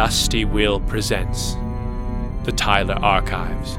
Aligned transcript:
Lusty 0.00 0.46
Will 0.46 0.80
presents 0.80 1.52
the 2.44 2.52
Tyler 2.56 2.94
Archives. 3.02 3.76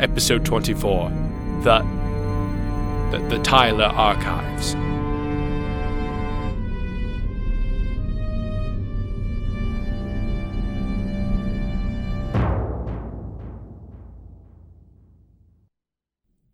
Episode 0.00 0.46
24 0.46 1.10
The, 1.62 1.80
the, 3.10 3.18
the 3.28 3.42
Tyler 3.42 3.84
Archives. 3.84 4.72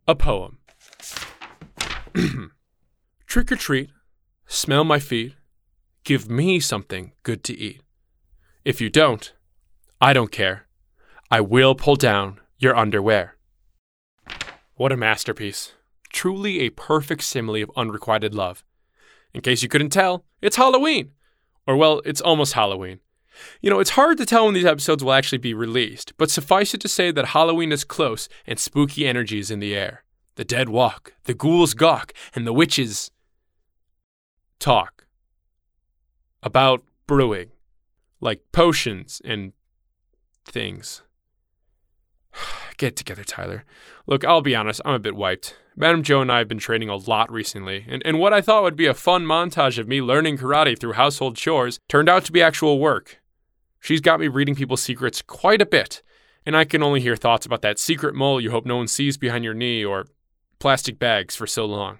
A 0.08 0.16
poem. 0.16 0.58
Trick 3.28 3.52
or 3.52 3.56
treat, 3.56 3.90
smell 4.48 4.82
my 4.82 4.98
feet, 4.98 5.34
give 6.04 6.28
me 6.28 6.58
something 6.58 7.12
good 7.22 7.44
to 7.44 7.56
eat. 7.56 7.82
If 8.64 8.80
you 8.80 8.90
don't, 8.90 9.32
I 10.00 10.12
don't 10.12 10.32
care. 10.32 10.66
I 11.30 11.40
will 11.42 11.74
pull 11.74 11.96
down 11.96 12.40
your 12.58 12.74
underwear. 12.74 13.36
What 14.74 14.90
a 14.90 14.96
masterpiece. 14.96 15.72
Truly 16.10 16.60
a 16.60 16.70
perfect 16.70 17.22
simile 17.22 17.62
of 17.62 17.70
unrequited 17.76 18.34
love. 18.34 18.64
In 19.34 19.42
case 19.42 19.62
you 19.62 19.68
couldn't 19.68 19.90
tell, 19.90 20.24
it's 20.40 20.56
Halloween. 20.56 21.12
Or, 21.66 21.76
well, 21.76 22.00
it's 22.06 22.22
almost 22.22 22.54
Halloween. 22.54 23.00
You 23.60 23.68
know, 23.68 23.78
it's 23.78 23.90
hard 23.90 24.16
to 24.18 24.26
tell 24.26 24.46
when 24.46 24.54
these 24.54 24.64
episodes 24.64 25.04
will 25.04 25.12
actually 25.12 25.38
be 25.38 25.52
released, 25.52 26.14
but 26.16 26.30
suffice 26.30 26.72
it 26.72 26.80
to 26.80 26.88
say 26.88 27.10
that 27.10 27.26
Halloween 27.26 27.70
is 27.70 27.84
close 27.84 28.28
and 28.46 28.58
spooky 28.58 29.06
energy 29.06 29.38
is 29.38 29.50
in 29.50 29.60
the 29.60 29.76
air. 29.76 30.04
The 30.36 30.44
dead 30.44 30.70
walk, 30.70 31.12
the 31.24 31.34
ghouls 31.34 31.74
gawk, 31.74 32.14
and 32.34 32.46
the 32.46 32.52
witches 32.52 33.10
talk 34.58 35.06
about 36.42 36.82
brewing, 37.06 37.50
like 38.20 38.42
potions 38.52 39.20
and 39.24 39.52
things. 40.44 41.02
Get 42.76 42.96
together, 42.96 43.24
Tyler. 43.24 43.64
Look, 44.06 44.24
I'll 44.24 44.42
be 44.42 44.54
honest, 44.54 44.80
I'm 44.84 44.94
a 44.94 44.98
bit 45.00 45.16
wiped. 45.16 45.56
Madam 45.76 46.02
Joe 46.02 46.20
and 46.20 46.32
I 46.32 46.38
have 46.38 46.48
been 46.48 46.58
training 46.58 46.88
a 46.88 46.96
lot 46.96 47.30
recently, 47.30 47.84
and, 47.88 48.02
and 48.04 48.18
what 48.18 48.32
I 48.32 48.40
thought 48.40 48.64
would 48.64 48.76
be 48.76 48.86
a 48.86 48.94
fun 48.94 49.24
montage 49.24 49.78
of 49.78 49.86
me 49.86 50.02
learning 50.02 50.38
karate 50.38 50.78
through 50.78 50.94
household 50.94 51.36
chores 51.36 51.78
turned 51.88 52.08
out 52.08 52.24
to 52.24 52.32
be 52.32 52.42
actual 52.42 52.80
work. 52.80 53.20
She's 53.80 54.00
got 54.00 54.18
me 54.18 54.26
reading 54.26 54.56
people's 54.56 54.82
secrets 54.82 55.22
quite 55.22 55.62
a 55.62 55.66
bit, 55.66 56.02
and 56.44 56.56
I 56.56 56.64
can 56.64 56.82
only 56.82 57.00
hear 57.00 57.14
thoughts 57.14 57.46
about 57.46 57.62
that 57.62 57.78
secret 57.78 58.14
mole 58.14 58.40
you 58.40 58.50
hope 58.50 58.66
no 58.66 58.76
one 58.76 58.88
sees 58.88 59.16
behind 59.16 59.44
your 59.44 59.54
knee 59.54 59.84
or 59.84 60.06
plastic 60.58 60.98
bags 60.98 61.36
for 61.36 61.46
so 61.46 61.64
long. 61.64 61.98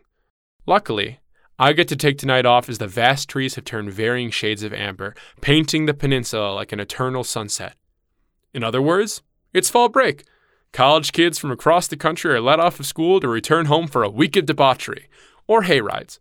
Luckily, 0.67 1.21
I 1.61 1.73
get 1.73 1.89
to 1.89 1.97
take 1.97 2.19
tonight 2.19 2.47
off 2.47 2.69
as 2.69 2.79
the 2.79 2.87
vast 2.87 3.29
trees 3.29 3.57
have 3.57 3.65
turned 3.65 3.93
varying 3.93 4.31
shades 4.31 4.63
of 4.63 4.73
amber, 4.73 5.17
painting 5.41 5.87
the 5.87 5.95
peninsula 5.95 6.53
like 6.55 6.71
an 6.71 6.79
eternal 6.79 7.25
sunset. 7.25 7.75
In 8.55 8.63
other 8.63 8.81
words, 8.81 9.23
it's 9.53 9.69
fall 9.69 9.89
break. 9.89 10.23
College 10.73 11.11
kids 11.11 11.37
from 11.37 11.51
across 11.51 11.89
the 11.89 11.97
country 11.97 12.33
are 12.33 12.41
let 12.41 12.61
off 12.61 12.79
of 12.79 12.87
school 12.87 13.19
to 13.19 13.27
return 13.27 13.67
home 13.67 13.89
for 13.89 14.05
a 14.05 14.11
week 14.11 14.37
of 14.37 14.47
debauchery, 14.47 15.09
or 15.49 15.63
hayrides. 15.63 16.21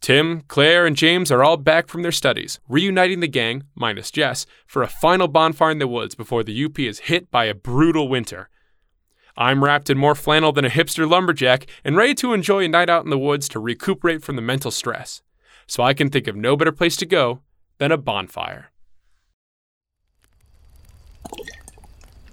Tim, 0.00 0.42
Claire, 0.48 0.86
and 0.86 0.96
James 0.96 1.30
are 1.30 1.44
all 1.44 1.58
back 1.58 1.88
from 1.88 2.02
their 2.02 2.12
studies, 2.12 2.58
reuniting 2.66 3.20
the 3.20 3.28
gang, 3.28 3.64
minus 3.74 4.10
Jess, 4.10 4.46
for 4.66 4.82
a 4.82 4.88
final 4.88 5.28
bonfire 5.28 5.72
in 5.72 5.80
the 5.80 5.88
woods 5.88 6.14
before 6.14 6.42
the 6.42 6.64
UP 6.64 6.78
is 6.78 7.00
hit 7.00 7.30
by 7.30 7.44
a 7.44 7.54
brutal 7.54 8.08
winter. 8.08 8.48
I'm 9.38 9.62
wrapped 9.62 9.88
in 9.88 9.96
more 9.96 10.16
flannel 10.16 10.50
than 10.50 10.64
a 10.64 10.68
hipster 10.68 11.08
lumberjack 11.08 11.66
and 11.84 11.96
ready 11.96 12.12
to 12.16 12.32
enjoy 12.32 12.64
a 12.64 12.68
night 12.68 12.90
out 12.90 13.04
in 13.04 13.10
the 13.10 13.16
woods 13.16 13.48
to 13.50 13.60
recuperate 13.60 14.24
from 14.24 14.34
the 14.34 14.42
mental 14.42 14.72
stress. 14.72 15.22
So 15.68 15.84
I 15.84 15.94
can 15.94 16.10
think 16.10 16.26
of 16.26 16.34
no 16.34 16.56
better 16.56 16.72
place 16.72 16.96
to 16.96 17.06
go 17.06 17.40
than 17.78 17.92
a 17.92 17.96
bonfire. 17.96 18.72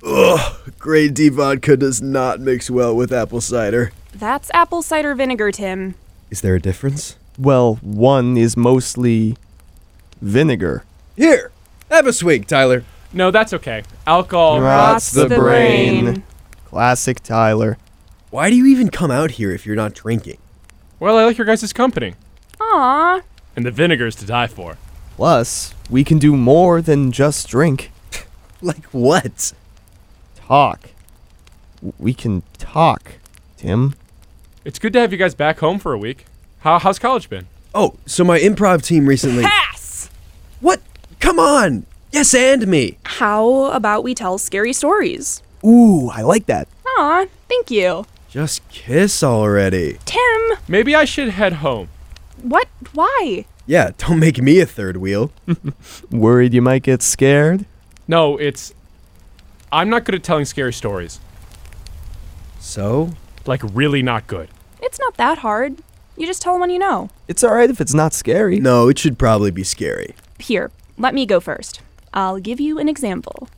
Ugh, 0.03 0.72
grade 0.80 1.13
D 1.13 1.30
vodka 1.30 1.78
does 1.78 2.02
not 2.02 2.40
mix 2.40 2.72
well 2.72 2.96
with 2.96 3.13
apple 3.13 3.41
cider. 3.41 3.91
That's 4.12 4.50
apple 4.51 4.81
cider 4.81 5.13
vinegar, 5.13 5.51
Tim. 5.51 5.94
Is 6.31 6.41
there 6.41 6.56
a 6.56 6.59
difference? 6.59 7.18
Well, 7.38 7.75
one 7.81 8.35
is 8.35 8.57
mostly 8.57 9.38
vinegar. 10.22 10.85
Here, 11.16 11.51
have 11.91 12.07
a 12.07 12.13
swig, 12.13 12.47
Tyler. 12.47 12.84
No, 13.13 13.30
that's 13.30 13.53
okay. 13.53 13.84
Alcohol. 14.07 14.59
Rots 14.59 15.12
the 15.12 15.28
brain. 15.28 16.24
Classic 16.75 17.24
Tyler. 17.24 17.78
Why 18.31 18.50
do 18.50 18.58
you 18.58 18.66
even 18.66 18.90
come 18.90 19.09
out 19.09 19.31
here 19.40 19.53
if 19.53 19.66
you're 19.66 19.78
not 19.78 19.94
drinking? 19.94 20.40
Well, 21.00 21.18
I 21.18 21.24
like 21.24 21.38
your 21.38 21.47
guys' 21.47 21.72
company. 21.72 22.16
Aw. 22.59 23.22
And 23.56 23.66
the 23.66 23.72
vinegar's 23.72 24.13
to 24.18 24.25
die 24.25 24.47
for. 24.47 24.78
Plus, 25.16 25.74
we 25.90 26.03
can 26.03 26.19
do 26.19 26.36
more 26.36 26.81
than 26.81 27.13
just 27.13 27.47
drink. 27.47 27.91
Like 28.62 28.84
what? 28.88 29.53
Talk. 30.36 30.90
We 31.97 32.13
can 32.13 32.44
talk, 32.58 33.19
Tim. 33.56 33.96
It's 34.66 34.78
good 34.80 34.92
to 34.94 35.00
have 35.00 35.13
you 35.13 35.18
guys 35.18 35.34
back 35.34 35.59
home 35.59 35.80
for 35.80 35.94
a 35.94 35.97
week. 35.97 36.25
How, 36.59 36.80
how's 36.80 37.00
college 37.00 37.30
been? 37.30 37.47
Oh, 37.74 37.96
so 38.06 38.25
my 38.25 38.38
improv 38.38 38.84
team 38.84 39.06
recently. 39.07 39.44
Pass! 39.44 40.09
what? 40.59 40.81
Come 41.22 41.40
on! 41.40 41.86
Yes, 42.12 42.34
and 42.34 42.68
me! 42.68 42.97
How 43.06 43.72
about 43.72 44.03
we 44.03 44.13
tell 44.13 44.38
scary 44.38 44.74
stories? 44.74 45.42
Ooh, 45.66 46.09
I 46.09 46.22
like 46.22 46.46
that. 46.46 46.68
Aw, 46.86 47.26
thank 47.50 47.72
you. 47.72 48.06
Just 48.30 48.68
kiss 48.70 49.24
already. 49.24 49.98
Tim! 50.06 50.58
Maybe 50.68 50.94
I 50.94 51.06
should 51.06 51.30
head 51.30 51.53
home. 51.53 51.90
What? 52.42 52.68
Why? 52.94 53.46
Yeah, 53.66 53.92
don't 53.98 54.20
make 54.20 54.42
me 54.42 54.59
a 54.59 54.66
third 54.66 54.98
wheel. 54.98 55.31
Worried 56.12 56.54
you 56.54 56.62
might 56.62 56.84
get 56.84 57.02
scared? 57.02 57.66
No, 58.08 58.38
it's. 58.38 58.74
I'm 59.72 59.90
not 59.90 60.04
good 60.04 60.16
at 60.16 60.24
telling 60.24 60.46
scary 60.46 60.74
stories. 60.74 61.20
So? 62.59 63.12
Like, 63.46 63.62
really 63.64 64.02
not 64.02 64.28
good. 64.28 64.50
It's 64.81 65.00
not 65.00 65.18
that 65.18 65.40
hard. 65.40 65.78
You 66.18 66.25
just 66.25 66.42
tell 66.42 66.58
one 66.59 66.70
you 66.70 66.80
know. 66.80 67.09
It's 67.28 67.44
alright 67.44 67.70
if 67.70 67.81
it's 67.81 67.94
not 67.94 68.14
scary. 68.14 68.59
No, 68.59 68.88
it 68.88 68.98
should 69.00 69.18
probably 69.18 69.52
be 69.52 69.64
scary. 69.64 70.16
Here, 70.40 70.72
let 70.98 71.14
me 71.14 71.25
go 71.25 71.40
first. 71.40 71.81
I'll 72.14 72.40
give 72.40 72.59
you 72.59 72.80
an 72.80 72.88
example. 72.88 73.50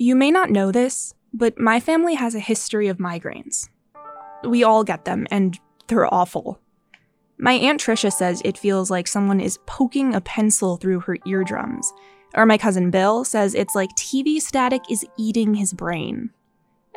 You 0.00 0.14
may 0.14 0.30
not 0.30 0.50
know 0.50 0.70
this, 0.70 1.12
but 1.34 1.58
my 1.58 1.80
family 1.80 2.14
has 2.14 2.36
a 2.36 2.40
history 2.40 2.86
of 2.86 2.98
migraines. 2.98 3.68
We 4.44 4.62
all 4.62 4.84
get 4.84 5.04
them, 5.04 5.26
and 5.28 5.58
they're 5.88 6.14
awful. 6.14 6.60
My 7.36 7.54
Aunt 7.54 7.80
Tricia 7.80 8.12
says 8.12 8.40
it 8.44 8.56
feels 8.56 8.92
like 8.92 9.08
someone 9.08 9.40
is 9.40 9.58
poking 9.66 10.14
a 10.14 10.20
pencil 10.20 10.76
through 10.76 11.00
her 11.00 11.16
eardrums, 11.26 11.92
or 12.36 12.46
my 12.46 12.56
cousin 12.56 12.92
Bill 12.92 13.24
says 13.24 13.56
it's 13.56 13.74
like 13.74 13.90
TV 13.96 14.40
static 14.40 14.82
is 14.88 15.04
eating 15.18 15.54
his 15.54 15.72
brain. 15.72 16.30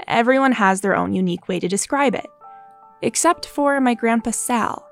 Everyone 0.07 0.51
has 0.51 0.81
their 0.81 0.95
own 0.95 1.11
unique 1.11 1.47
way 1.47 1.59
to 1.59 1.67
describe 1.67 2.13
it, 2.13 2.27
except 3.01 3.47
for 3.47 3.81
my 3.81 3.95
grandpa 3.95 4.29
Sal. 4.29 4.87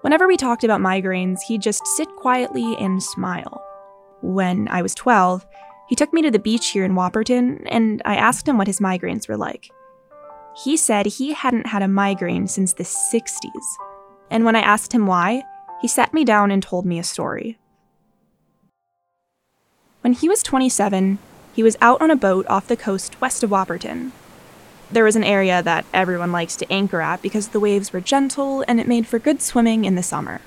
Whenever 0.00 0.26
we 0.26 0.36
talked 0.36 0.64
about 0.64 0.80
migraines, 0.80 1.42
he'd 1.42 1.62
just 1.62 1.86
sit 1.86 2.08
quietly 2.16 2.76
and 2.80 3.00
smile. 3.00 3.64
When 4.22 4.66
I 4.66 4.82
was 4.82 4.96
12, 4.96 5.46
he 5.92 5.96
took 5.96 6.14
me 6.14 6.22
to 6.22 6.30
the 6.30 6.38
beach 6.38 6.68
here 6.68 6.86
in 6.86 6.94
Whopperton, 6.94 7.66
and 7.66 8.00
I 8.06 8.16
asked 8.16 8.48
him 8.48 8.56
what 8.56 8.66
his 8.66 8.80
migraines 8.80 9.28
were 9.28 9.36
like. 9.36 9.70
He 10.64 10.74
said 10.74 11.04
he 11.04 11.34
hadn't 11.34 11.66
had 11.66 11.82
a 11.82 11.86
migraine 11.86 12.48
since 12.48 12.72
the 12.72 12.82
60s, 12.82 13.76
and 14.30 14.46
when 14.46 14.56
I 14.56 14.62
asked 14.62 14.94
him 14.94 15.06
why, 15.06 15.42
he 15.82 15.88
sat 15.88 16.14
me 16.14 16.24
down 16.24 16.50
and 16.50 16.62
told 16.62 16.86
me 16.86 16.98
a 16.98 17.04
story. 17.04 17.58
When 20.00 20.14
he 20.14 20.30
was 20.30 20.42
27, 20.42 21.18
he 21.52 21.62
was 21.62 21.76
out 21.82 22.00
on 22.00 22.10
a 22.10 22.16
boat 22.16 22.46
off 22.46 22.68
the 22.68 22.74
coast 22.74 23.20
west 23.20 23.42
of 23.42 23.50
Whopperton. 23.50 24.12
There 24.90 25.04
was 25.04 25.16
an 25.16 25.24
area 25.24 25.62
that 25.62 25.84
everyone 25.92 26.32
likes 26.32 26.56
to 26.56 26.72
anchor 26.72 27.02
at 27.02 27.20
because 27.20 27.48
the 27.48 27.60
waves 27.60 27.92
were 27.92 28.00
gentle 28.00 28.64
and 28.66 28.80
it 28.80 28.88
made 28.88 29.06
for 29.06 29.18
good 29.18 29.42
swimming 29.42 29.84
in 29.84 29.96
the 29.96 30.02
summer. 30.02 30.40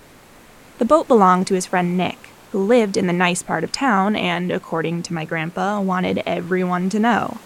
The 0.80 0.86
boat 0.86 1.08
belonged 1.08 1.46
to 1.46 1.54
his 1.54 1.68
friend 1.68 1.96
Nick, 1.96 2.30
who 2.56 2.64
lived 2.64 2.96
in 2.96 3.06
the 3.06 3.12
nice 3.12 3.44
part 3.44 3.66
of 3.66 3.72
town 3.74 4.16
and, 4.16 4.50
according 4.50 5.04
to 5.04 5.14
my 5.14 5.26
grandpa, 5.26 5.78
wanted 5.82 6.24
everyone 6.26 6.90
to 6.90 6.98
know. 6.98 7.38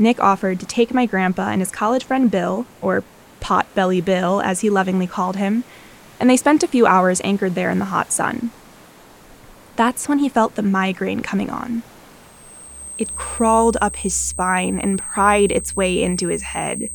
Nick 0.00 0.18
offered 0.18 0.58
to 0.58 0.66
take 0.66 0.92
my 0.92 1.06
grandpa 1.06 1.50
and 1.50 1.60
his 1.60 1.70
college 1.70 2.02
friend 2.02 2.28
Bill, 2.28 2.66
or 2.82 3.04
Potbelly 3.40 4.04
Bill 4.04 4.40
as 4.40 4.62
he 4.62 4.68
lovingly 4.68 5.06
called 5.06 5.36
him, 5.36 5.62
and 6.18 6.28
they 6.28 6.36
spent 6.36 6.64
a 6.64 6.66
few 6.66 6.86
hours 6.86 7.20
anchored 7.22 7.54
there 7.54 7.70
in 7.70 7.78
the 7.78 7.84
hot 7.84 8.10
sun. 8.10 8.50
That's 9.76 10.08
when 10.08 10.18
he 10.18 10.28
felt 10.28 10.56
the 10.56 10.62
migraine 10.62 11.20
coming 11.20 11.48
on. 11.48 11.84
It 12.98 13.14
crawled 13.14 13.76
up 13.80 13.94
his 13.94 14.14
spine 14.14 14.80
and 14.80 14.98
pried 14.98 15.52
its 15.52 15.76
way 15.76 16.02
into 16.02 16.26
his 16.26 16.42
head. 16.42 16.90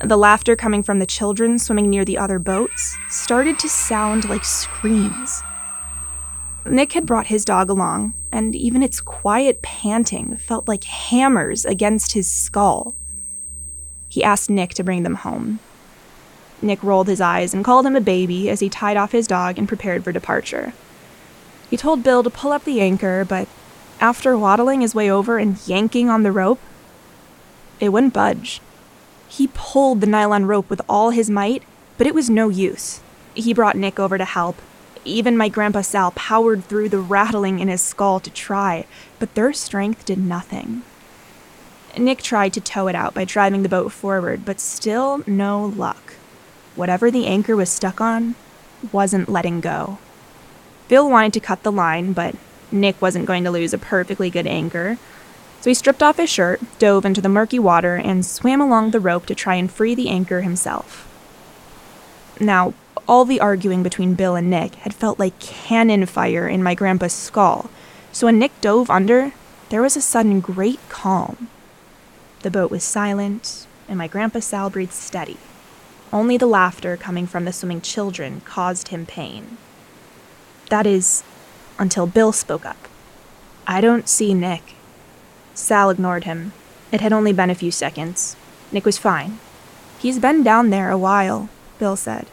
The 0.00 0.18
laughter 0.18 0.56
coming 0.56 0.82
from 0.82 0.98
the 0.98 1.06
children 1.06 1.58
swimming 1.58 1.88
near 1.88 2.04
the 2.04 2.18
other 2.18 2.38
boats 2.38 2.98
started 3.08 3.58
to 3.60 3.68
sound 3.70 4.28
like 4.28 4.44
screams. 4.44 5.42
Nick 6.66 6.94
had 6.94 7.06
brought 7.06 7.26
his 7.26 7.44
dog 7.44 7.68
along, 7.68 8.14
and 8.32 8.54
even 8.54 8.82
its 8.82 9.00
quiet 9.00 9.60
panting 9.60 10.36
felt 10.36 10.66
like 10.66 10.84
hammers 10.84 11.64
against 11.64 12.12
his 12.12 12.30
skull. 12.30 12.94
He 14.08 14.24
asked 14.24 14.48
Nick 14.48 14.74
to 14.74 14.84
bring 14.84 15.02
them 15.02 15.16
home. 15.16 15.58
Nick 16.62 16.82
rolled 16.82 17.08
his 17.08 17.20
eyes 17.20 17.52
and 17.52 17.64
called 17.64 17.84
him 17.84 17.96
a 17.96 18.00
baby 18.00 18.48
as 18.48 18.60
he 18.60 18.70
tied 18.70 18.96
off 18.96 19.12
his 19.12 19.26
dog 19.26 19.58
and 19.58 19.68
prepared 19.68 20.02
for 20.02 20.12
departure. 20.12 20.72
He 21.68 21.76
told 21.76 22.02
Bill 22.02 22.22
to 22.22 22.30
pull 22.30 22.52
up 22.52 22.64
the 22.64 22.80
anchor, 22.80 23.26
but 23.28 23.48
after 24.00 24.36
waddling 24.38 24.80
his 24.80 24.94
way 24.94 25.10
over 25.10 25.38
and 25.38 25.58
yanking 25.66 26.08
on 26.08 26.22
the 26.22 26.32
rope, 26.32 26.60
it 27.80 27.90
wouldn't 27.90 28.14
budge. 28.14 28.60
He 29.28 29.50
pulled 29.52 30.00
the 30.00 30.06
nylon 30.06 30.46
rope 30.46 30.70
with 30.70 30.80
all 30.88 31.10
his 31.10 31.28
might, 31.28 31.62
but 31.98 32.06
it 32.06 32.14
was 32.14 32.30
no 32.30 32.48
use. 32.48 33.00
He 33.34 33.52
brought 33.52 33.76
Nick 33.76 33.98
over 33.98 34.16
to 34.16 34.24
help. 34.24 34.56
Even 35.04 35.36
my 35.36 35.48
Grandpa 35.48 35.82
Sal 35.82 36.10
powered 36.12 36.64
through 36.64 36.88
the 36.88 36.98
rattling 36.98 37.60
in 37.60 37.68
his 37.68 37.82
skull 37.82 38.20
to 38.20 38.30
try, 38.30 38.86
but 39.18 39.34
their 39.34 39.52
strength 39.52 40.04
did 40.04 40.18
nothing. 40.18 40.82
Nick 41.98 42.22
tried 42.22 42.52
to 42.54 42.60
tow 42.60 42.88
it 42.88 42.94
out 42.94 43.14
by 43.14 43.24
driving 43.24 43.62
the 43.62 43.68
boat 43.68 43.92
forward, 43.92 44.44
but 44.44 44.60
still 44.60 45.22
no 45.26 45.64
luck. 45.64 46.14
Whatever 46.74 47.10
the 47.10 47.26
anchor 47.26 47.54
was 47.54 47.70
stuck 47.70 48.00
on 48.00 48.34
wasn't 48.92 49.28
letting 49.28 49.60
go. 49.60 49.98
Bill 50.88 51.08
wanted 51.08 51.32
to 51.34 51.40
cut 51.40 51.62
the 51.62 51.72
line, 51.72 52.12
but 52.12 52.34
Nick 52.72 53.00
wasn't 53.00 53.26
going 53.26 53.44
to 53.44 53.50
lose 53.50 53.72
a 53.72 53.78
perfectly 53.78 54.30
good 54.30 54.46
anchor. 54.46 54.98
So 55.60 55.70
he 55.70 55.74
stripped 55.74 56.02
off 56.02 56.16
his 56.16 56.28
shirt, 56.28 56.60
dove 56.78 57.04
into 57.04 57.20
the 57.20 57.28
murky 57.28 57.58
water, 57.58 57.96
and 57.96 58.26
swam 58.26 58.60
along 58.60 58.90
the 58.90 59.00
rope 59.00 59.26
to 59.26 59.34
try 59.34 59.54
and 59.54 59.70
free 59.70 59.94
the 59.94 60.10
anchor 60.10 60.40
himself. 60.40 61.08
Now, 62.40 62.74
all 63.06 63.24
the 63.24 63.40
arguing 63.40 63.82
between 63.82 64.14
Bill 64.14 64.34
and 64.34 64.48
Nick 64.48 64.76
had 64.76 64.94
felt 64.94 65.18
like 65.18 65.38
cannon 65.38 66.06
fire 66.06 66.48
in 66.48 66.62
my 66.62 66.74
grandpa's 66.74 67.12
skull, 67.12 67.70
so 68.12 68.26
when 68.26 68.38
Nick 68.38 68.58
dove 68.60 68.90
under, 68.90 69.32
there 69.68 69.82
was 69.82 69.96
a 69.96 70.00
sudden 70.00 70.40
great 70.40 70.80
calm. 70.88 71.48
The 72.42 72.50
boat 72.50 72.70
was 72.70 72.84
silent, 72.84 73.66
and 73.88 73.98
my 73.98 74.06
grandpa 74.06 74.40
Sal 74.40 74.70
breathed 74.70 74.92
steady. 74.92 75.38
Only 76.12 76.36
the 76.36 76.46
laughter 76.46 76.96
coming 76.96 77.26
from 77.26 77.44
the 77.44 77.52
swimming 77.52 77.80
children 77.80 78.40
caused 78.44 78.88
him 78.88 79.04
pain. 79.04 79.56
That 80.70 80.86
is, 80.86 81.24
until 81.78 82.06
Bill 82.06 82.32
spoke 82.32 82.64
up. 82.64 82.88
I 83.66 83.80
don't 83.80 84.08
see 84.08 84.32
Nick. 84.34 84.74
Sal 85.54 85.90
ignored 85.90 86.24
him. 86.24 86.52
It 86.92 87.00
had 87.00 87.12
only 87.12 87.32
been 87.32 87.50
a 87.50 87.54
few 87.54 87.70
seconds. 87.70 88.36
Nick 88.70 88.84
was 88.84 88.98
fine. 88.98 89.38
He's 89.98 90.18
been 90.18 90.42
down 90.42 90.70
there 90.70 90.90
a 90.90 90.98
while, 90.98 91.48
Bill 91.78 91.96
said. 91.96 92.26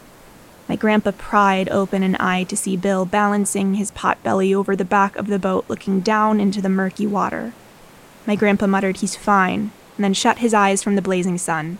My 0.68 0.76
grandpa 0.76 1.10
pried 1.10 1.68
open 1.68 2.02
an 2.02 2.16
eye 2.20 2.44
to 2.44 2.56
see 2.56 2.76
Bill 2.76 3.04
balancing 3.04 3.74
his 3.74 3.90
pot 3.90 4.22
belly 4.22 4.54
over 4.54 4.76
the 4.76 4.84
back 4.84 5.16
of 5.16 5.26
the 5.26 5.38
boat, 5.38 5.64
looking 5.68 6.00
down 6.00 6.40
into 6.40 6.62
the 6.62 6.68
murky 6.68 7.06
water. 7.06 7.52
My 8.26 8.36
grandpa 8.36 8.66
muttered, 8.66 8.98
He's 8.98 9.16
fine, 9.16 9.72
and 9.96 10.04
then 10.04 10.14
shut 10.14 10.38
his 10.38 10.54
eyes 10.54 10.82
from 10.82 10.94
the 10.94 11.02
blazing 11.02 11.38
sun. 11.38 11.78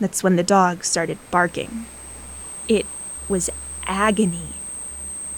That's 0.00 0.22
when 0.22 0.36
the 0.36 0.42
dog 0.42 0.84
started 0.84 1.18
barking. 1.30 1.86
It 2.68 2.86
was 3.28 3.50
agony. 3.86 4.54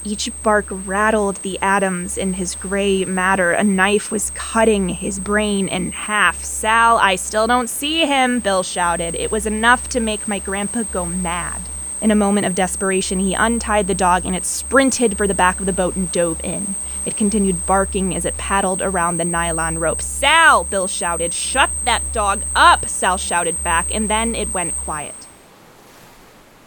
Each 0.03 0.31
bark 0.43 0.67
rattled 0.71 1.37
the 1.37 1.59
atoms 1.61 2.17
in 2.17 2.35
his 2.35 2.55
gray 2.55 3.05
matter. 3.05 3.53
A 3.53 3.63
knife 3.63 4.11
was 4.11 4.31
cutting 4.31 4.89
his 4.89 5.21
brain 5.21 5.69
in 5.69 5.93
half. 5.93 6.43
Sal, 6.43 6.97
I 6.97 7.17
still 7.17 7.47
don't 7.47 7.69
see 7.69 8.07
him, 8.07 8.41
Bill 8.41 8.63
shouted. 8.63 9.15
It 9.15 9.31
was 9.31 9.45
enough 9.45 9.89
to 9.91 10.01
make 10.01 10.27
my 10.27 10.39
grandpa 10.39 10.85
go 10.85 11.05
mad. 11.05 11.61
In 12.01 12.11
a 12.11 12.17
moment 12.17 12.47
of 12.47 12.55
desperation, 12.55 13.19
he 13.19 13.35
untied 13.35 13.87
the 13.87 13.95
dog 13.95 14.25
and 14.25 14.35
it 14.35 14.47
sprinted 14.47 15.17
for 15.17 15.27
the 15.27 15.35
back 15.35 15.61
of 15.61 15.67
the 15.67 15.73
boat 15.73 15.97
and 15.97 16.11
dove 16.11 16.41
in. 16.43 16.75
It 17.05 17.17
continued 17.17 17.67
barking 17.67 18.15
as 18.15 18.25
it 18.25 18.37
paddled 18.37 18.83
around 18.83 19.17
the 19.17 19.25
nylon 19.25 19.79
rope. 19.79 20.03
Sal! 20.03 20.65
Bill 20.65 20.87
shouted. 20.87 21.33
Shut 21.33 21.71
that 21.85 22.03
dog 22.13 22.43
up! 22.55 22.89
Sal 22.89 23.17
shouted 23.17 23.63
back, 23.63 23.95
and 23.95 24.09
then 24.09 24.35
it 24.35 24.53
went 24.53 24.77
quiet. 24.77 25.15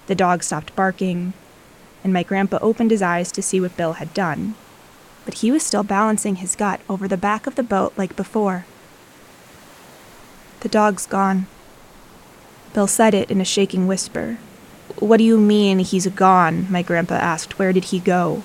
The 0.07 0.15
dog 0.15 0.43
stopped 0.43 0.75
barking, 0.75 1.33
and 2.03 2.11
my 2.11 2.23
grandpa 2.23 2.59
opened 2.61 2.91
his 2.91 3.01
eyes 3.01 3.31
to 3.31 3.41
see 3.41 3.59
what 3.59 3.77
Bill 3.77 3.93
had 3.93 4.13
done. 4.13 4.55
But 5.25 5.35
he 5.35 5.51
was 5.51 5.63
still 5.63 5.83
balancing 5.83 6.37
his 6.37 6.55
gut 6.55 6.81
over 6.89 7.07
the 7.07 7.17
back 7.17 7.47
of 7.47 7.55
the 7.55 7.63
boat 7.63 7.93
like 7.95 8.15
before. 8.15 8.65
The 10.59 10.69
dog's 10.69 11.05
gone. 11.05 11.47
Bill 12.73 12.87
said 12.87 13.13
it 13.13 13.29
in 13.29 13.39
a 13.39 13.45
shaking 13.45 13.87
whisper. 13.87 14.39
What 14.99 15.17
do 15.17 15.23
you 15.23 15.37
mean 15.37 15.79
he's 15.79 16.07
gone? 16.07 16.67
My 16.71 16.81
grandpa 16.81 17.15
asked. 17.15 17.57
Where 17.59 17.73
did 17.73 17.85
he 17.85 17.99
go? 17.99 18.43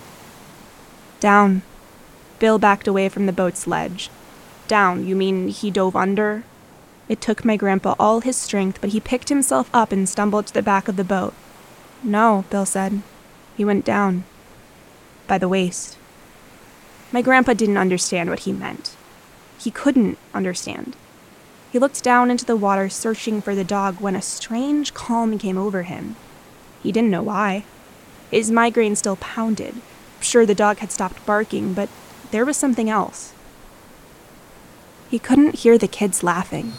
Down. 1.20 1.62
Bill 2.38 2.58
backed 2.58 2.88
away 2.88 3.08
from 3.08 3.26
the 3.26 3.32
boat's 3.32 3.66
ledge. 3.66 4.10
Down, 4.66 5.06
you 5.06 5.16
mean 5.16 5.48
he 5.48 5.70
dove 5.70 5.96
under? 5.96 6.44
It 7.08 7.20
took 7.20 7.44
my 7.44 7.56
grandpa 7.56 7.94
all 7.98 8.20
his 8.20 8.36
strength, 8.36 8.80
but 8.80 8.90
he 8.90 9.00
picked 9.00 9.28
himself 9.28 9.70
up 9.72 9.92
and 9.92 10.08
stumbled 10.08 10.46
to 10.48 10.54
the 10.54 10.62
back 10.62 10.88
of 10.88 10.96
the 10.96 11.04
boat. 11.04 11.34
No, 12.02 12.44
Bill 12.50 12.66
said. 12.66 13.02
He 13.56 13.64
went 13.64 13.84
down. 13.84 14.24
By 15.26 15.38
the 15.38 15.48
waist. 15.48 15.96
My 17.10 17.22
grandpa 17.22 17.54
didn't 17.54 17.78
understand 17.78 18.28
what 18.28 18.40
he 18.40 18.52
meant. 18.52 18.94
He 19.58 19.70
couldn't 19.70 20.18
understand. 20.34 20.96
He 21.72 21.78
looked 21.78 22.02
down 22.04 22.30
into 22.30 22.44
the 22.44 22.56
water, 22.56 22.88
searching 22.88 23.40
for 23.40 23.54
the 23.54 23.64
dog, 23.64 24.00
when 24.00 24.14
a 24.14 24.22
strange 24.22 24.94
calm 24.94 25.38
came 25.38 25.58
over 25.58 25.82
him. 25.82 26.16
He 26.82 26.92
didn't 26.92 27.10
know 27.10 27.22
why. 27.22 27.64
His 28.30 28.50
migraine 28.50 28.96
still 28.96 29.16
pounded. 29.16 29.75
Sure, 30.20 30.44
the 30.44 30.54
dog 30.54 30.78
had 30.78 30.92
stopped 30.92 31.25
barking, 31.25 31.72
but 31.72 31.88
there 32.30 32.44
was 32.44 32.56
something 32.56 32.90
else. 32.90 33.32
He 35.10 35.19
couldn't 35.19 35.60
hear 35.60 35.78
the 35.78 35.88
kids 35.88 36.22
laughing. 36.22 36.72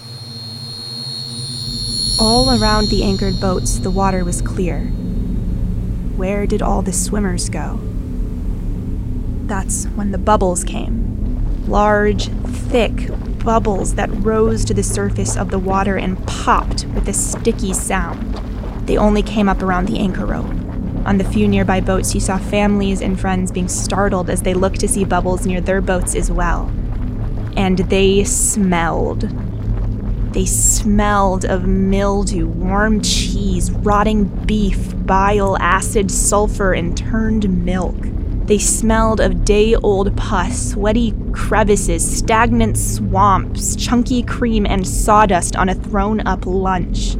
All 2.22 2.50
around 2.62 2.90
the 2.90 3.04
anchored 3.04 3.40
boats, 3.40 3.80
the 3.80 3.90
water 3.90 4.24
was 4.24 4.42
clear. 4.42 4.86
Where 6.16 6.46
did 6.46 6.62
all 6.62 6.81
the 6.81 6.94
swimmers 6.94 7.50
go? 7.50 7.80
That's 9.48 9.86
when 9.86 10.12
the 10.12 10.18
bubbles 10.18 10.63
came. 10.63 11.66
Large, 11.66 12.28
thick 12.28 13.10
bubbles 13.40 13.96
that 13.96 14.10
rose 14.12 14.66
to 14.66 14.74
the 14.74 14.84
surface 14.84 15.38
of 15.38 15.50
the 15.50 15.57
water 15.57 15.98
and 15.98 16.24
popped 16.28 16.86
with 16.94 17.07
a 17.07 17.13
sticky 17.13 17.74
sound. 17.74 18.40
They 18.89 18.97
only 18.97 19.21
came 19.21 19.47
up 19.47 19.62
around 19.62 19.86
the 19.86 20.00
anchor 20.00 20.25
rope. 20.25 20.50
On 21.06 21.19
the 21.19 21.24
few 21.24 21.47
nearby 21.47 21.80
boats, 21.80 22.15
you 22.15 22.19
saw 22.19 22.39
families 22.39 23.03
and 23.03 23.19
friends 23.19 23.51
being 23.51 23.67
startled 23.67 24.31
as 24.31 24.41
they 24.41 24.55
looked 24.55 24.79
to 24.79 24.88
see 24.88 25.05
bubbles 25.05 25.46
near 25.46 25.62
their 25.62 25.79
boats 25.79 26.15
as 26.15 26.31
well. 26.31 26.72
And 27.55 27.77
they 27.77 28.24
smelled. 28.24 29.29
They 30.34 30.48
smelled 30.48 31.46
of 31.46 31.67
mildew, 31.67 32.48
warm 32.48 33.03
cheese, 33.03 33.69
rotting 33.69 34.24
beef, 34.48 34.96
bile, 35.05 35.55
acid, 35.60 36.10
sulfur, 36.10 36.74
and 36.74 36.98
turned 36.98 37.63
milk. 37.63 37.96
They 38.48 38.58
smelled 38.58 39.22
of 39.22 39.46
day 39.46 39.75
old 39.75 40.17
pus, 40.17 40.72
sweaty 40.72 41.13
crevices, 41.31 42.17
stagnant 42.17 42.75
swamps, 42.75 43.75
chunky 43.75 44.24
cream, 44.24 44.65
and 44.65 44.88
sawdust 44.88 45.55
on 45.55 45.69
a 45.69 45.75
thrown 45.75 46.25
up 46.25 46.48
lunch. 46.48 47.15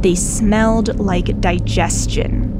They 0.00 0.14
smelled 0.14 0.98
like 1.00 1.40
digestion. 1.40 2.54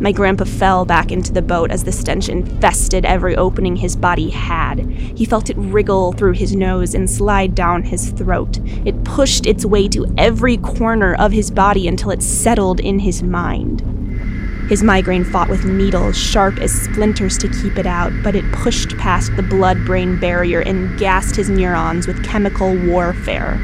My 0.00 0.12
grandpa 0.12 0.44
fell 0.44 0.84
back 0.84 1.10
into 1.10 1.32
the 1.32 1.42
boat 1.42 1.72
as 1.72 1.82
the 1.82 1.90
stench 1.90 2.28
infested 2.28 3.04
every 3.04 3.34
opening 3.36 3.74
his 3.74 3.96
body 3.96 4.30
had. 4.30 4.78
He 4.88 5.24
felt 5.24 5.50
it 5.50 5.56
wriggle 5.58 6.12
through 6.12 6.34
his 6.34 6.54
nose 6.54 6.94
and 6.94 7.10
slide 7.10 7.56
down 7.56 7.82
his 7.82 8.10
throat. 8.12 8.60
It 8.86 9.02
pushed 9.02 9.46
its 9.46 9.64
way 9.64 9.88
to 9.88 10.06
every 10.16 10.58
corner 10.58 11.16
of 11.16 11.32
his 11.32 11.50
body 11.50 11.88
until 11.88 12.12
it 12.12 12.22
settled 12.22 12.78
in 12.78 13.00
his 13.00 13.24
mind. 13.24 13.82
His 14.68 14.84
migraine 14.84 15.24
fought 15.24 15.48
with 15.48 15.64
needles 15.64 16.16
sharp 16.16 16.58
as 16.58 16.70
splinters 16.70 17.36
to 17.38 17.48
keep 17.48 17.76
it 17.78 17.86
out, 17.86 18.12
but 18.22 18.36
it 18.36 18.52
pushed 18.52 18.96
past 18.98 19.34
the 19.34 19.42
blood 19.42 19.84
brain 19.84 20.20
barrier 20.20 20.60
and 20.60 20.96
gassed 20.96 21.34
his 21.34 21.50
neurons 21.50 22.06
with 22.06 22.22
chemical 22.22 22.76
warfare. 22.76 23.58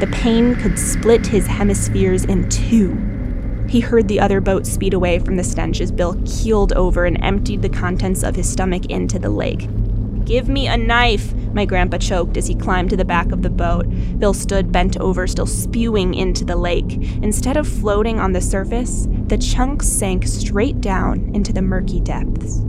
The 0.00 0.06
pain 0.06 0.54
could 0.56 0.78
split 0.78 1.26
his 1.26 1.46
hemispheres 1.46 2.24
in 2.24 2.48
two. 2.48 2.96
He 3.68 3.80
heard 3.80 4.08
the 4.08 4.18
other 4.18 4.40
boat 4.40 4.66
speed 4.66 4.94
away 4.94 5.18
from 5.18 5.36
the 5.36 5.44
stench 5.44 5.78
as 5.82 5.92
Bill 5.92 6.18
keeled 6.24 6.72
over 6.72 7.04
and 7.04 7.22
emptied 7.22 7.60
the 7.60 7.68
contents 7.68 8.22
of 8.22 8.34
his 8.34 8.50
stomach 8.50 8.86
into 8.86 9.18
the 9.18 9.28
lake. 9.28 9.68
Give 10.24 10.48
me 10.48 10.68
a 10.68 10.76
knife, 10.78 11.34
my 11.52 11.66
grandpa 11.66 11.98
choked 11.98 12.38
as 12.38 12.46
he 12.46 12.54
climbed 12.54 12.88
to 12.90 12.96
the 12.96 13.04
back 13.04 13.30
of 13.30 13.42
the 13.42 13.50
boat. 13.50 13.84
Bill 14.18 14.32
stood 14.32 14.72
bent 14.72 14.96
over, 14.96 15.26
still 15.26 15.44
spewing 15.44 16.14
into 16.14 16.46
the 16.46 16.56
lake. 16.56 16.92
Instead 17.22 17.58
of 17.58 17.68
floating 17.68 18.18
on 18.18 18.32
the 18.32 18.40
surface, 18.40 19.06
the 19.26 19.36
chunks 19.36 19.86
sank 19.86 20.26
straight 20.26 20.80
down 20.80 21.30
into 21.34 21.52
the 21.52 21.60
murky 21.60 22.00
depths. 22.00 22.62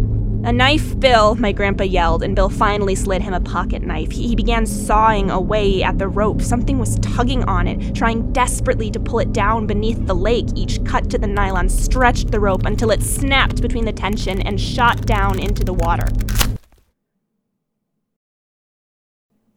A 0.44 0.52
knife, 0.52 1.00
Bill, 1.00 1.36
my 1.36 1.52
grandpa 1.52 1.84
yelled, 1.84 2.24
and 2.24 2.36
Bill 2.36 2.50
finally 2.50 2.96
slid 2.96 3.22
him 3.22 3.32
a 3.32 3.40
pocket 3.40 3.84
knife. 3.84 4.12
He, 4.12 4.36
began 4.36 4.66
sawing 4.66 5.30
away 5.30 5.84
at 5.84 6.00
the 6.00 6.08
rope. 6.08 6.42
Something 6.42 6.80
was 6.80 6.98
tugging 7.00 7.44
on 7.44 7.68
it, 7.68 7.94
trying 7.94 8.34
desperately 8.34 8.90
to 8.90 9.00
pull 9.00 9.20
it 9.20 9.34
down 9.34 9.68
beneath 9.68 10.04
the 10.08 10.16
lake. 10.16 10.48
Each 10.56 10.84
cut 10.84 11.12
to 11.12 11.20
the 11.20 11.28
nylon 11.28 11.70
stretched 11.70 12.32
the 12.32 12.40
rope 12.40 12.66
until 12.66 12.90
it 12.90 13.04
snapped 13.04 13.62
between 13.62 13.86
the 13.86 13.92
tension 13.92 14.42
and 14.42 14.60
shot 14.60 15.06
down 15.06 15.38
into 15.38 15.64
the 15.64 15.74
water. 15.74 16.08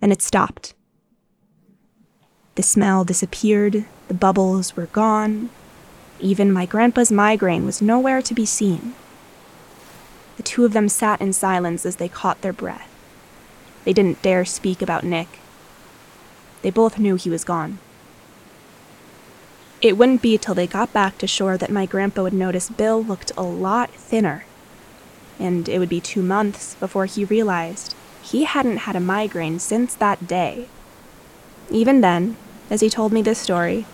Then 0.00 0.12
it 0.12 0.20
stopped. 0.20 0.74
The 2.56 2.62
smell 2.62 3.04
disappeared, 3.04 3.86
the 4.08 4.14
bubbles 4.14 4.76
were 4.76 4.86
gone, 4.86 5.48
Even 6.20 6.52
my 6.52 6.66
grandpa's 6.66 7.10
migraine 7.10 7.64
was 7.64 7.80
nowhere 7.80 8.20
to 8.20 8.34
be 8.34 8.44
seen. 8.44 8.94
The 10.36 10.42
two 10.42 10.64
of 10.64 10.72
them 10.72 10.88
sat 10.88 11.20
in 11.20 11.32
silence 11.32 11.86
as 11.86 11.96
they 11.96 12.08
caught 12.08 12.40
their 12.40 12.52
breath. 12.52 12.90
They 13.84 13.92
didn't 13.92 14.22
dare 14.22 14.44
speak 14.44 14.82
about 14.82 15.04
Nick. 15.04 15.40
They 16.62 16.70
both 16.70 16.98
knew 16.98 17.16
he 17.16 17.30
was 17.30 17.44
gone. 17.44 17.78
It 19.82 19.98
wouldn't 19.98 20.22
be 20.22 20.38
till 20.38 20.54
they 20.54 20.66
got 20.66 20.94
back 20.94 21.18
to 21.18 21.26
shore 21.26 21.58
that 21.58 21.70
my 21.70 21.84
grandpa 21.84 22.22
would 22.22 22.32
notice 22.32 22.70
Bill 22.70 23.04
looked 23.04 23.32
a 23.36 23.42
lot 23.42 23.90
thinner. 23.90 24.46
And 25.38 25.68
it 25.68 25.78
would 25.78 25.90
be 25.90 26.00
two 26.00 26.22
months 26.22 26.74
before 26.76 27.04
he 27.04 27.24
realized 27.24 27.94
he 28.22 28.44
hadn't 28.44 28.78
had 28.78 28.96
a 28.96 29.00
migraine 29.00 29.58
since 29.58 29.94
that 29.94 30.26
day. 30.26 30.68
Even 31.70 32.00
then, 32.00 32.36
as 32.70 32.80
he 32.80 32.88
told 32.88 33.12
me 33.12 33.20
this 33.20 33.38
story, 33.38 33.84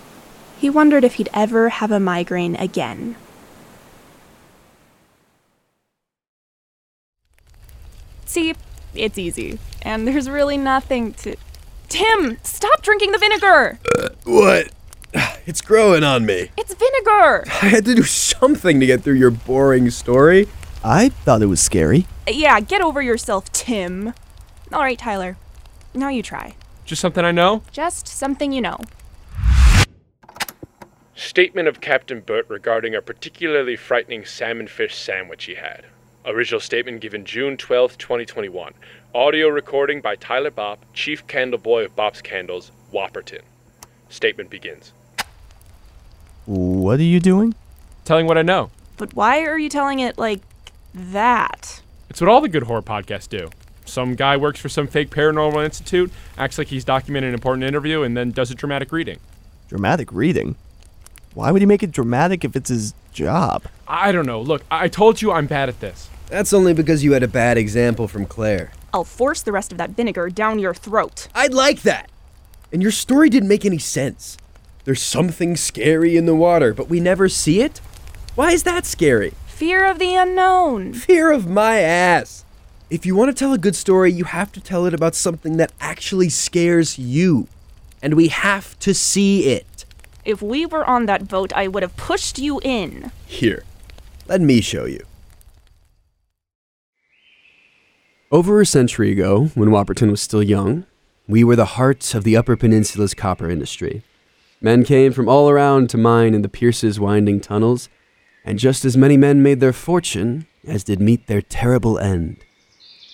he 0.59 0.71
wondered 0.71 1.03
if 1.03 1.15
he'd 1.15 1.29
ever 1.35 1.71
have 1.71 1.91
a 1.91 1.99
migraine 1.99 2.55
again. 2.55 3.17
See, 8.31 8.55
it's 8.95 9.19
easy, 9.19 9.59
and 9.83 10.07
there's 10.07 10.31
really 10.31 10.57
nothing 10.57 11.15
to. 11.15 11.35
Tim, 11.89 12.39
stop 12.45 12.81
drinking 12.81 13.11
the 13.11 13.19
vinegar! 13.19 13.81
Uh, 13.99 14.11
what? 14.23 14.71
It's 15.47 15.61
growing 15.61 16.05
on 16.05 16.27
me. 16.27 16.51
It's 16.57 16.73
vinegar! 16.73 17.43
I 17.63 17.67
had 17.67 17.85
to 17.87 17.95
do 17.97 18.05
something 18.05 18.79
to 18.79 18.87
get 18.87 19.03
through 19.03 19.15
your 19.15 19.33
boring 19.33 19.91
story. 19.91 20.47
I 20.85 21.09
thought 21.09 21.43
it 21.43 21.47
was 21.47 21.61
scary. 21.61 22.07
Yeah, 22.29 22.61
get 22.61 22.83
over 22.83 23.03
yourself, 23.03 23.51
Tim. 23.51 24.15
All 24.73 24.83
right, 24.83 24.97
Tyler. 24.97 25.37
Now 25.93 26.11
you 26.11 26.23
try. 26.23 26.55
Just 26.85 27.03
something 27.03 27.25
I 27.25 27.33
know? 27.33 27.65
Just 27.73 28.07
something 28.07 28.53
you 28.53 28.61
know. 28.61 28.79
Statement 31.17 31.67
of 31.67 31.81
Captain 31.81 32.21
Burt 32.21 32.49
regarding 32.49 32.95
a 32.95 33.03
particularly 33.03 33.75
frightening 33.75 34.25
salmon 34.25 34.69
fish 34.69 34.95
sandwich 34.95 35.47
he 35.47 35.57
had. 35.57 35.87
Original 36.27 36.61
statement 36.61 37.00
given 37.00 37.25
June 37.25 37.57
12, 37.57 37.97
2021. 37.97 38.75
Audio 39.15 39.49
recording 39.49 40.03
by 40.03 40.17
Tyler 40.17 40.50
Bopp, 40.50 40.77
Chief 40.93 41.27
Candle 41.27 41.59
Boy 41.59 41.87
of 41.87 41.97
Bopp's 41.97 42.21
Candles, 42.21 42.71
Whopperton. 42.93 43.41
Statement 44.11 44.50
begins. 44.50 44.93
What 46.45 47.00
are 47.00 47.05
you 47.05 47.21
doing? 47.21 47.55
Telling 48.05 48.27
what 48.27 48.37
I 48.37 48.43
know. 48.43 48.71
But 48.99 49.15
why 49.15 49.41
are 49.45 49.59
you 49.59 49.71
telling 49.71 50.00
it 50.00 50.19
like 50.19 50.43
that? 50.93 51.81
It's 52.11 52.21
what 52.21 52.29
all 52.29 52.43
the 52.43 52.50
good 52.50 52.65
horror 52.65 52.83
podcasts 52.83 53.29
do. 53.29 53.49
Some 53.87 54.15
guy 54.15 54.37
works 54.37 54.61
for 54.61 54.69
some 54.69 54.89
fake 54.89 55.09
paranormal 55.09 55.65
institute, 55.65 56.12
acts 56.37 56.59
like 56.59 56.67
he's 56.67 56.85
documenting 56.85 57.29
an 57.29 57.35
important 57.35 57.65
interview, 57.65 58.03
and 58.03 58.15
then 58.15 58.31
does 58.31 58.50
a 58.50 58.55
dramatic 58.55 58.93
reading. 58.93 59.21
Dramatic 59.69 60.12
reading? 60.12 60.57
Why 61.33 61.50
would 61.50 61.62
he 61.62 61.67
make 61.67 61.83
it 61.83 61.93
dramatic 61.93 62.45
if 62.45 62.57
it's 62.57 62.69
his 62.69 62.93
job? 63.12 63.64
I 63.87 64.12
don't 64.12 64.26
know. 64.26 64.40
Look, 64.40 64.62
I 64.71 64.88
told 64.88 65.21
you 65.21 65.33
I'm 65.33 65.47
bad 65.47 65.69
at 65.69 65.81
this. 65.81 66.09
That's 66.29 66.52
only 66.52 66.75
because 66.75 67.02
you 67.02 67.12
had 67.12 67.23
a 67.23 67.29
bad 67.29 67.59
example 67.59 68.07
from 68.07 68.26
Claire. 68.26 68.73
I'll 68.93 69.05
force 69.05 69.43
the 69.43 69.52
rest 69.52 69.73
of 69.73 69.79
that 69.79 69.90
vinegar 69.90 70.31
down 70.31 70.59
your 70.59 70.75
throat. 70.75 71.29
I'd 71.35 71.55
like 71.55 71.83
that. 71.83 72.11
And 72.73 72.83
your 72.83 72.93
story 72.93 73.29
didn't 73.29 73.49
make 73.49 73.64
any 73.64 73.79
sense. 73.79 74.37
There's 74.85 75.02
something 75.02 75.57
scary 75.57 76.17
in 76.17 76.26
the 76.26 76.35
water, 76.35 76.73
but 76.73 76.88
we 76.88 77.00
never 77.00 77.29
see 77.29 77.61
it? 77.61 77.79
Why 78.35 78.52
is 78.52 78.62
that 78.62 78.87
scary? 78.87 79.35
Fear 79.47 79.87
of 79.87 79.99
the 79.99 80.14
unknown. 80.14 80.95
Fear 80.95 81.33
of 81.33 81.49
my 81.49 81.81
ass. 81.81 82.45
If 82.88 83.05
you 83.05 83.14
want 83.14 83.29
to 83.29 83.38
tell 83.38 83.52
a 83.52 83.59
good 83.59 83.76
story, 83.76 84.11
you 84.11 84.25
have 84.25 84.52
to 84.52 84.61
tell 84.61 84.87
it 84.87 84.95
about 84.95 85.14
something 85.14 85.59
that 85.59 85.73
actually 85.81 86.29
scares 86.29 86.99
you. 86.99 87.47
And 88.02 88.14
we 88.14 88.29
have 88.29 88.79
to 88.81 88.95
see 88.95 89.49
it. 89.49 89.85
If 90.25 90.43
we 90.43 90.67
were 90.67 90.85
on 90.85 91.07
that 91.07 91.29
boat, 91.29 91.53
I 91.55 91.69
would 91.69 91.83
have 91.83 91.97
pushed 91.97 92.39
you 92.39 92.61
in. 92.62 93.11
Here, 93.27 93.65
let 94.29 94.41
me 94.41 94.61
show 94.61 94.85
you. 94.85 95.05
Over 98.31 98.61
a 98.61 98.67
century 98.67 99.11
ago, 99.11 99.47
when 99.55 99.71
Whopperton 99.71 100.11
was 100.11 100.21
still 100.21 100.43
young, 100.43 100.87
we 101.27 101.43
were 101.43 101.57
the 101.57 101.77
heart 101.77 102.15
of 102.15 102.23
the 102.23 102.37
Upper 102.37 102.57
Peninsula's 102.57 103.15
copper 103.15 103.50
industry. 103.50 104.03
Men 104.61 104.85
came 104.85 105.12
from 105.12 105.29
all 105.29 105.49
around 105.49 105.91
to 105.91 105.99
mine 105.99 106.35
in 106.35 106.43
the 106.43 106.49
Pierce's 106.49 107.00
winding 107.00 107.41
tunnels, 107.41 107.89
and 108.45 108.59
just 108.59 108.85
as 108.85 108.97
many 108.97 109.17
men 109.17 109.43
made 109.43 109.61
their 109.61 109.73
fortune 109.73 110.47
as 110.67 110.85
did 110.85 111.00
meet 111.00 111.27
their 111.27 111.43
terrible 111.43 111.99
end. 111.99 112.37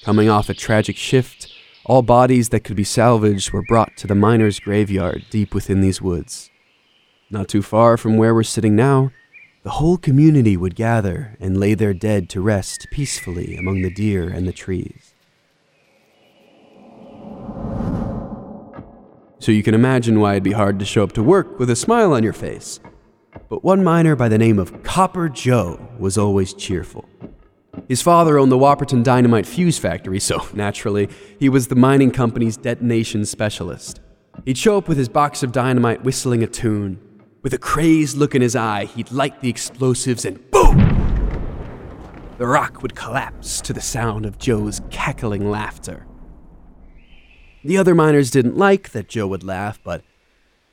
Coming 0.03 0.29
off 0.29 0.49
a 0.49 0.55
tragic 0.55 0.97
shift, 0.97 1.53
all 1.85 2.03
bodies 2.03 2.49
that 2.51 2.65
could 2.65 2.77
be 2.77 2.85
salvaged 2.85 3.53
were 3.53 3.63
brought 3.63 3.97
to 3.99 4.07
the 4.07 4.15
miners' 4.15 4.61
graveyard 4.61 5.25
deep 5.31 5.55
within 5.55 5.81
these 5.81 6.03
woods. 6.03 6.51
Not 7.31 7.49
too 7.49 7.63
far 7.63 7.97
from 7.97 8.17
where 8.17 8.35
we're 8.35 8.45
sitting 8.45 8.77
now, 8.77 9.11
the 9.65 9.71
whole 9.71 9.97
community 9.97 10.57
would 10.57 10.77
gather 10.77 11.37
and 11.41 11.59
lay 11.59 11.75
their 11.75 11.93
dead 11.93 12.29
to 12.31 12.41
rest 12.41 12.87
peacefully 12.93 13.57
among 13.57 13.83
the 13.83 13.93
deer 13.93 14.29
and 14.29 14.47
the 14.47 14.53
trees. 14.53 15.13
So 19.41 19.51
you 19.53 19.65
can 19.65 19.75
imagine 19.75 20.21
why 20.21 20.33
it'd 20.33 20.45
be 20.45 20.53
hard 20.53 20.79
to 20.79 20.85
show 20.85 21.03
up 21.03 21.13
to 21.13 21.23
work 21.23 21.59
with 21.59 21.69
a 21.69 21.77
smile 21.77 22.13
on 22.13 22.23
your 22.23 22.33
face. 22.33 22.79
But 23.49 23.65
one 23.65 23.83
miner 23.83 24.15
by 24.15 24.29
the 24.29 24.39
name 24.39 24.59
of 24.59 24.83
Copper 24.85 25.29
Joe 25.29 25.81
was 25.99 26.17
always 26.17 26.55
cheerful. 26.55 27.09
His 27.89 28.03
father 28.03 28.39
owned 28.39 28.51
the 28.51 28.59
Whopperton 28.59 29.03
Dynamite 29.03 29.47
Fuse 29.47 29.79
Factory, 29.79 30.21
so 30.21 30.47
naturally, 30.55 31.09
he 31.39 31.49
was 31.49 31.67
the 31.67 31.75
mining 31.75 32.13
company's 32.13 32.57
detonation 32.57 33.25
specialist. 33.25 34.01
He'd 34.45 34.59
show 34.59 34.79
up 34.79 34.89
with 34.89 34.97
his 34.99 35.09
box 35.09 35.43
of 35.43 35.53
dynamite 35.53 36.05
whistling 36.05 36.43
a 36.43 36.47
tune. 36.47 37.01
With 37.47 37.55
a 37.55 37.59
crazed 37.59 38.17
look 38.17 38.35
in 38.35 38.43
his 38.43 38.57
eye, 38.57 38.87
he'd 38.87 39.13
light 39.13 39.41
the 39.41 39.49
explosives 39.49 40.25
and 40.25 40.51
boom! 40.51 40.79
The 42.39 42.47
rock 42.49 42.83
would 42.83 42.97
collapse 42.97 43.61
to 43.61 43.73
the 43.73 43.81
sound 43.81 44.27
of 44.27 44.37
Joe's 44.37 44.81
cackling 44.91 45.49
laughter. 45.49 46.09
The 47.63 47.79
other 47.79 47.95
miners 47.95 48.33
didn't 48.33 48.57
like 48.57 48.91
that 48.91 49.07
Joe 49.07 49.29
would 49.29 49.45
laugh, 49.45 49.79
but 49.85 50.03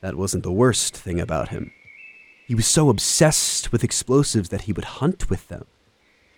that 0.00 0.16
wasn't 0.16 0.42
the 0.42 0.50
worst 0.50 0.96
thing 0.96 1.20
about 1.20 1.50
him. 1.50 1.70
He 2.44 2.56
was 2.56 2.66
so 2.66 2.88
obsessed 2.88 3.70
with 3.70 3.84
explosives 3.84 4.48
that 4.48 4.62
he 4.62 4.72
would 4.72 4.96
hunt 4.98 5.30
with 5.30 5.46
them. 5.46 5.66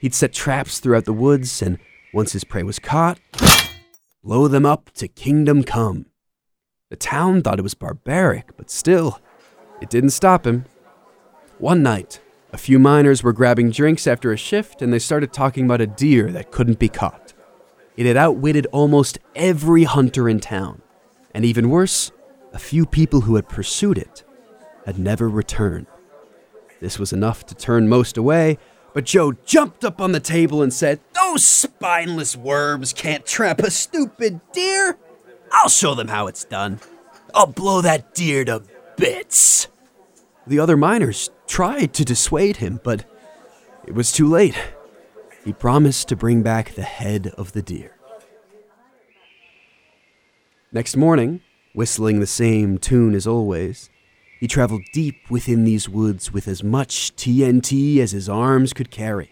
He'd 0.00 0.12
set 0.12 0.34
traps 0.34 0.80
throughout 0.80 1.06
the 1.06 1.14
woods, 1.14 1.62
and 1.62 1.78
once 2.12 2.32
his 2.32 2.44
prey 2.44 2.62
was 2.62 2.78
caught, 2.78 3.18
blow 4.22 4.48
them 4.48 4.66
up 4.66 4.90
to 4.96 5.08
kingdom 5.08 5.62
come. 5.62 6.04
The 6.90 6.96
town 6.96 7.40
thought 7.40 7.58
it 7.58 7.62
was 7.62 7.72
barbaric, 7.72 8.54
but 8.58 8.68
still, 8.68 9.18
it 9.80 9.90
didn't 9.90 10.10
stop 10.10 10.46
him. 10.46 10.64
One 11.58 11.82
night, 11.82 12.20
a 12.52 12.58
few 12.58 12.78
miners 12.78 13.22
were 13.22 13.32
grabbing 13.32 13.70
drinks 13.70 14.06
after 14.06 14.32
a 14.32 14.36
shift, 14.36 14.80
and 14.80 14.92
they 14.92 14.98
started 14.98 15.32
talking 15.32 15.64
about 15.64 15.80
a 15.80 15.86
deer 15.86 16.30
that 16.32 16.50
couldn't 16.50 16.78
be 16.78 16.88
caught. 16.88 17.32
It 17.96 18.06
had 18.06 18.16
outwitted 18.16 18.66
almost 18.72 19.18
every 19.34 19.84
hunter 19.84 20.28
in 20.28 20.40
town, 20.40 20.82
and 21.34 21.44
even 21.44 21.70
worse, 21.70 22.12
a 22.52 22.58
few 22.58 22.86
people 22.86 23.22
who 23.22 23.36
had 23.36 23.48
pursued 23.48 23.98
it 23.98 24.24
had 24.84 24.98
never 24.98 25.28
returned. 25.28 25.86
This 26.80 26.98
was 26.98 27.12
enough 27.12 27.44
to 27.46 27.54
turn 27.54 27.88
most 27.88 28.16
away, 28.16 28.58
but 28.92 29.04
Joe 29.04 29.32
jumped 29.44 29.84
up 29.84 30.00
on 30.00 30.12
the 30.12 30.20
table 30.20 30.62
and 30.62 30.72
said, 30.72 31.00
Those 31.14 31.44
spineless 31.44 32.36
worms 32.36 32.92
can't 32.92 33.26
trap 33.26 33.60
a 33.60 33.70
stupid 33.70 34.40
deer. 34.52 34.96
I'll 35.52 35.68
show 35.68 35.94
them 35.94 36.08
how 36.08 36.26
it's 36.26 36.44
done. 36.44 36.80
I'll 37.34 37.46
blow 37.46 37.82
that 37.82 38.14
deer 38.14 38.44
to 38.46 38.62
bits. 38.96 39.68
The 40.46 40.58
other 40.58 40.76
miners 40.76 41.30
tried 41.46 41.92
to 41.94 42.04
dissuade 42.04 42.58
him, 42.58 42.80
but 42.82 43.04
it 43.86 43.94
was 43.94 44.12
too 44.12 44.28
late. 44.28 44.56
He 45.44 45.52
promised 45.52 46.08
to 46.08 46.16
bring 46.16 46.42
back 46.42 46.74
the 46.74 46.82
head 46.82 47.28
of 47.38 47.52
the 47.52 47.62
deer. 47.62 47.96
Next 50.72 50.96
morning, 50.96 51.40
whistling 51.74 52.20
the 52.20 52.26
same 52.26 52.78
tune 52.78 53.14
as 53.14 53.26
always, 53.26 53.90
he 54.40 54.48
traveled 54.48 54.82
deep 54.92 55.30
within 55.30 55.64
these 55.64 55.88
woods 55.88 56.32
with 56.32 56.46
as 56.48 56.62
much 56.62 57.14
TNT 57.16 57.98
as 57.98 58.12
his 58.12 58.28
arms 58.28 58.72
could 58.72 58.90
carry. 58.90 59.30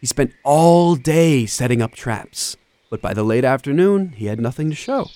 He 0.00 0.06
spent 0.06 0.32
all 0.44 0.96
day 0.96 1.46
setting 1.46 1.80
up 1.80 1.94
traps, 1.94 2.56
but 2.90 3.00
by 3.00 3.14
the 3.14 3.22
late 3.22 3.44
afternoon, 3.44 4.12
he 4.16 4.26
had 4.26 4.40
nothing 4.40 4.68
to 4.70 4.76
show. 4.76 5.08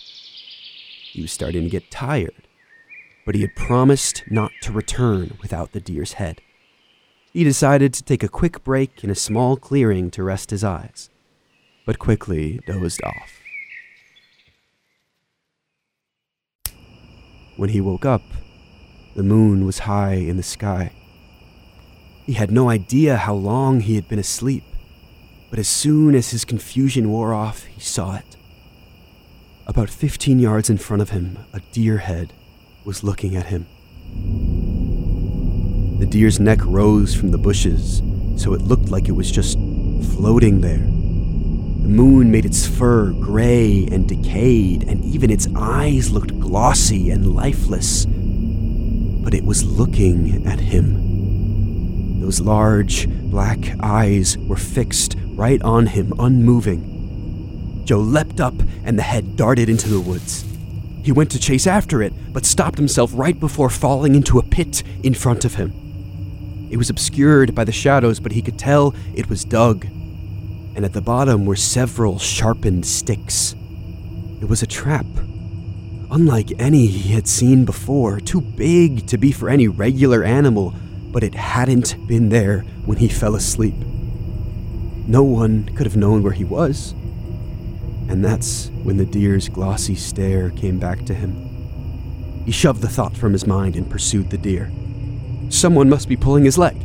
He 1.12 1.22
was 1.22 1.32
starting 1.32 1.64
to 1.64 1.70
get 1.70 1.90
tired, 1.90 2.47
but 3.28 3.34
he 3.34 3.42
had 3.42 3.54
promised 3.54 4.24
not 4.30 4.50
to 4.62 4.72
return 4.72 5.36
without 5.42 5.72
the 5.72 5.80
deer's 5.80 6.14
head. 6.14 6.40
He 7.30 7.44
decided 7.44 7.92
to 7.92 8.02
take 8.02 8.22
a 8.22 8.28
quick 8.28 8.64
break 8.64 9.04
in 9.04 9.10
a 9.10 9.14
small 9.14 9.58
clearing 9.58 10.10
to 10.12 10.22
rest 10.22 10.48
his 10.48 10.64
eyes, 10.64 11.10
but 11.84 11.98
quickly 11.98 12.58
dozed 12.66 13.02
off. 13.04 13.38
When 17.58 17.68
he 17.68 17.82
woke 17.82 18.06
up, 18.06 18.22
the 19.14 19.22
moon 19.22 19.66
was 19.66 19.80
high 19.80 20.14
in 20.14 20.38
the 20.38 20.42
sky. 20.42 20.92
He 22.24 22.32
had 22.32 22.50
no 22.50 22.70
idea 22.70 23.18
how 23.18 23.34
long 23.34 23.80
he 23.80 23.96
had 23.96 24.08
been 24.08 24.18
asleep, 24.18 24.64
but 25.50 25.58
as 25.58 25.68
soon 25.68 26.14
as 26.14 26.30
his 26.30 26.46
confusion 26.46 27.10
wore 27.10 27.34
off, 27.34 27.66
he 27.66 27.80
saw 27.82 28.16
it. 28.16 28.38
About 29.66 29.90
15 29.90 30.38
yards 30.38 30.70
in 30.70 30.78
front 30.78 31.02
of 31.02 31.10
him, 31.10 31.40
a 31.52 31.60
deer 31.72 31.98
head 31.98 32.32
was 32.88 33.04
looking 33.04 33.36
at 33.36 33.44
him. 33.44 33.66
The 35.98 36.06
deer's 36.06 36.40
neck 36.40 36.58
rose 36.62 37.14
from 37.14 37.32
the 37.32 37.36
bushes, 37.36 38.00
so 38.42 38.54
it 38.54 38.62
looked 38.62 38.88
like 38.88 39.10
it 39.10 39.12
was 39.12 39.30
just 39.30 39.58
floating 40.14 40.62
there. 40.62 40.78
The 40.78 41.94
moon 41.94 42.30
made 42.30 42.46
its 42.46 42.66
fur 42.66 43.12
gray 43.12 43.86
and 43.92 44.08
decayed, 44.08 44.88
and 44.88 45.04
even 45.04 45.28
its 45.30 45.46
eyes 45.54 46.10
looked 46.10 46.40
glossy 46.40 47.10
and 47.10 47.34
lifeless. 47.34 48.06
But 48.06 49.34
it 49.34 49.44
was 49.44 49.66
looking 49.66 50.46
at 50.46 50.58
him. 50.58 52.22
Those 52.22 52.40
large, 52.40 53.06
black 53.06 53.58
eyes 53.80 54.38
were 54.38 54.56
fixed 54.56 55.14
right 55.34 55.60
on 55.60 55.88
him, 55.88 56.14
unmoving. 56.18 57.82
Joe 57.84 58.00
leapt 58.00 58.40
up, 58.40 58.54
and 58.82 58.98
the 58.98 59.02
head 59.02 59.36
darted 59.36 59.68
into 59.68 59.90
the 59.90 60.00
woods. 60.00 60.47
He 61.02 61.12
went 61.12 61.30
to 61.30 61.38
chase 61.38 61.66
after 61.66 62.02
it, 62.02 62.12
but 62.32 62.44
stopped 62.44 62.78
himself 62.78 63.10
right 63.14 63.38
before 63.38 63.70
falling 63.70 64.14
into 64.14 64.38
a 64.38 64.42
pit 64.42 64.82
in 65.02 65.14
front 65.14 65.44
of 65.44 65.54
him. 65.54 66.68
It 66.70 66.76
was 66.76 66.90
obscured 66.90 67.54
by 67.54 67.64
the 67.64 67.72
shadows, 67.72 68.20
but 68.20 68.32
he 68.32 68.42
could 68.42 68.58
tell 68.58 68.94
it 69.14 69.28
was 69.28 69.44
dug 69.44 69.86
and 70.78 70.84
at 70.84 70.92
the 70.92 71.00
bottom 71.00 71.44
were 71.44 71.56
several 71.56 72.20
sharpened 72.20 72.86
sticks. 72.86 73.56
It 74.40 74.48
was 74.48 74.62
a 74.62 74.66
trap, 74.68 75.06
unlike 76.08 76.52
any 76.60 76.86
he 76.86 77.12
had 77.12 77.26
seen 77.26 77.64
before, 77.64 78.20
too 78.20 78.40
big 78.40 79.04
to 79.08 79.18
be 79.18 79.32
for 79.32 79.48
any 79.48 79.66
regular 79.66 80.22
animal, 80.22 80.72
but 81.10 81.24
it 81.24 81.34
hadn't 81.34 81.96
been 82.06 82.28
there 82.28 82.60
when 82.86 82.98
he 82.98 83.08
fell 83.08 83.34
asleep. 83.34 83.74
No 85.08 85.24
one 85.24 85.68
could 85.74 85.84
have 85.84 85.96
known 85.96 86.22
where 86.22 86.32
he 86.32 86.44
was. 86.44 86.94
And 88.08 88.24
that's 88.24 88.70
when 88.82 88.96
the 88.96 89.04
deer's 89.04 89.48
glossy 89.48 89.94
stare 89.94 90.50
came 90.50 90.78
back 90.78 91.04
to 91.04 91.14
him. 91.14 92.42
He 92.44 92.52
shoved 92.52 92.80
the 92.80 92.88
thought 92.88 93.16
from 93.16 93.32
his 93.32 93.46
mind 93.46 93.76
and 93.76 93.90
pursued 93.90 94.30
the 94.30 94.38
deer. 94.38 94.72
Someone 95.50 95.88
must 95.88 96.08
be 96.08 96.16
pulling 96.16 96.44
his 96.44 96.58
leg. 96.58 96.76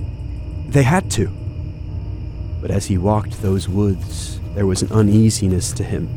They 0.68 0.84
had 0.84 1.10
to. 1.12 1.28
But 2.62 2.72
as 2.72 2.88
he 2.88 2.98
walked 2.98 3.42
those 3.42 3.70
woods, 3.70 4.40
there 4.56 4.68
was 4.68 4.82
an 4.82 4.92
uneasiness 4.92 5.72
to 5.74 5.84
him. 5.84 6.10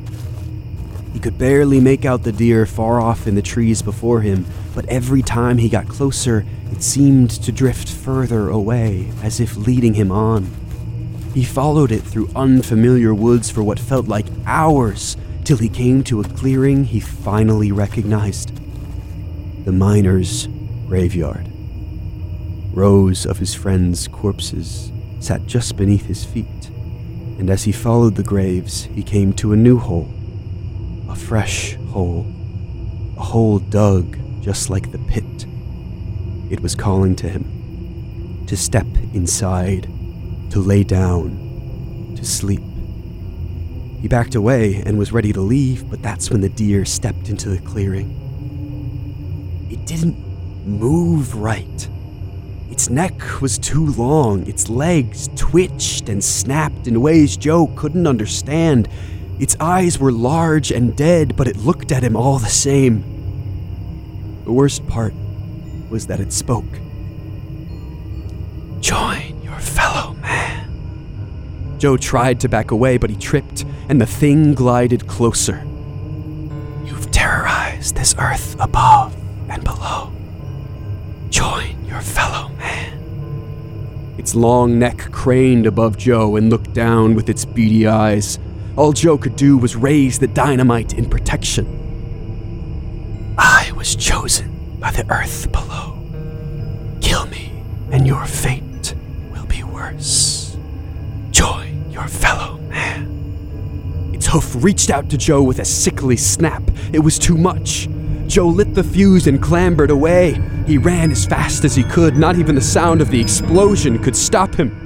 He 1.12 1.20
could 1.20 1.38
barely 1.38 1.80
make 1.80 2.04
out 2.04 2.24
the 2.24 2.32
deer 2.32 2.66
far 2.66 3.00
off 3.00 3.26
in 3.26 3.36
the 3.36 3.42
trees 3.42 3.82
before 3.82 4.20
him, 4.20 4.46
but 4.74 4.86
every 4.86 5.22
time 5.22 5.58
he 5.58 5.68
got 5.68 5.88
closer, 5.88 6.44
it 6.70 6.82
seemed 6.82 7.30
to 7.30 7.52
drift 7.52 7.88
further 7.88 8.48
away, 8.48 9.10
as 9.22 9.40
if 9.40 9.56
leading 9.56 9.94
him 9.94 10.12
on. 10.12 10.50
He 11.36 11.44
followed 11.44 11.92
it 11.92 12.00
through 12.00 12.30
unfamiliar 12.34 13.14
woods 13.14 13.50
for 13.50 13.62
what 13.62 13.78
felt 13.78 14.08
like 14.08 14.24
hours 14.46 15.18
till 15.44 15.58
he 15.58 15.68
came 15.68 16.02
to 16.04 16.22
a 16.22 16.24
clearing 16.24 16.84
he 16.84 16.98
finally 16.98 17.70
recognized 17.70 18.58
the 19.66 19.70
miner's 19.70 20.46
graveyard. 20.86 21.46
Rows 22.72 23.26
of 23.26 23.36
his 23.36 23.52
friends' 23.52 24.08
corpses 24.08 24.90
sat 25.20 25.44
just 25.44 25.76
beneath 25.76 26.06
his 26.06 26.24
feet, 26.24 26.70
and 27.38 27.50
as 27.50 27.64
he 27.64 27.70
followed 27.70 28.14
the 28.14 28.22
graves, 28.22 28.84
he 28.84 29.02
came 29.02 29.34
to 29.34 29.52
a 29.52 29.56
new 29.56 29.76
hole. 29.76 30.08
A 31.10 31.14
fresh 31.14 31.74
hole. 31.90 32.26
A 33.18 33.22
hole 33.22 33.58
dug 33.58 34.16
just 34.40 34.70
like 34.70 34.90
the 34.90 34.98
pit. 35.00 35.46
It 36.48 36.60
was 36.60 36.74
calling 36.74 37.14
to 37.16 37.28
him 37.28 38.44
to 38.46 38.56
step 38.56 38.86
inside, 39.12 39.86
to 40.50 40.60
lay 40.60 40.84
down, 40.84 42.14
to 42.16 42.24
sleep. 42.24 42.62
He 44.00 44.08
backed 44.08 44.34
away 44.34 44.82
and 44.86 44.98
was 44.98 45.12
ready 45.12 45.32
to 45.32 45.40
leave, 45.40 45.88
but 45.90 46.02
that's 46.02 46.30
when 46.30 46.40
the 46.40 46.48
deer 46.48 46.84
stepped 46.84 47.28
into 47.28 47.48
the 47.48 47.58
clearing. 47.58 48.08
It 49.70 49.84
didn't 49.86 50.16
move 50.66 51.34
right. 51.34 51.88
Its 52.70 52.90
neck 52.90 53.40
was 53.40 53.58
too 53.58 53.86
long, 53.92 54.46
its 54.46 54.68
legs 54.68 55.28
twitched 55.36 56.08
and 56.08 56.22
snapped 56.22 56.86
in 56.86 57.00
ways 57.00 57.36
Joe 57.36 57.68
couldn't 57.74 58.06
understand. 58.06 58.88
Its 59.38 59.56
eyes 59.60 59.98
were 59.98 60.12
large 60.12 60.70
and 60.70 60.96
dead, 60.96 61.36
but 61.36 61.48
it 61.48 61.56
looked 61.56 61.92
at 61.92 62.02
him 62.02 62.16
all 62.16 62.38
the 62.38 62.46
same. 62.46 63.02
The 64.44 64.52
worst 64.52 64.86
part 64.86 65.14
was 65.90 66.06
that 66.06 66.20
it 66.20 66.32
spoke. 66.32 66.64
Man. 68.90 69.15
Joe 71.78 71.96
tried 71.96 72.40
to 72.40 72.48
back 72.48 72.70
away, 72.70 72.96
but 72.96 73.10
he 73.10 73.16
tripped, 73.16 73.64
and 73.88 74.00
the 74.00 74.06
thing 74.06 74.54
glided 74.54 75.06
closer. 75.06 75.64
You've 76.84 77.10
terrorized 77.10 77.96
this 77.96 78.14
earth 78.18 78.56
above 78.60 79.14
and 79.48 79.62
below. 79.62 80.12
Join 81.30 81.84
your 81.86 82.00
fellow 82.00 82.48
man. 82.56 84.14
Its 84.18 84.34
long 84.34 84.78
neck 84.78 85.12
craned 85.12 85.66
above 85.66 85.98
Joe 85.98 86.36
and 86.36 86.50
looked 86.50 86.72
down 86.72 87.14
with 87.14 87.28
its 87.28 87.44
beady 87.44 87.86
eyes. 87.86 88.38
All 88.76 88.92
Joe 88.92 89.18
could 89.18 89.36
do 89.36 89.58
was 89.58 89.76
raise 89.76 90.18
the 90.18 90.26
dynamite 90.26 90.94
in 90.94 91.08
protection. 91.08 91.66
I 93.38 93.70
was 93.76 93.94
chosen 93.94 94.78
by 94.80 94.90
the 94.90 95.08
earth 95.10 95.52
below. 95.52 95.98
Kill 97.00 97.26
me, 97.26 97.52
and 97.90 98.06
your 98.06 98.24
fate 98.24 98.94
will 99.32 99.46
be 99.46 99.62
worse. 99.62 100.35
Your 101.96 102.08
fellow 102.08 102.58
man. 102.58 104.10
Its 104.12 104.26
hoof 104.26 104.62
reached 104.62 104.90
out 104.90 105.08
to 105.08 105.16
Joe 105.16 105.42
with 105.42 105.60
a 105.60 105.64
sickly 105.64 106.18
snap. 106.18 106.62
It 106.92 106.98
was 106.98 107.18
too 107.18 107.38
much. 107.38 107.88
Joe 108.26 108.48
lit 108.48 108.74
the 108.74 108.84
fuse 108.84 109.26
and 109.26 109.42
clambered 109.42 109.88
away. 109.88 110.38
He 110.66 110.76
ran 110.76 111.10
as 111.10 111.24
fast 111.24 111.64
as 111.64 111.74
he 111.74 111.82
could. 111.82 112.18
Not 112.18 112.36
even 112.36 112.54
the 112.54 112.60
sound 112.60 113.00
of 113.00 113.10
the 113.10 113.18
explosion 113.18 113.98
could 114.02 114.14
stop 114.14 114.56
him. 114.56 114.76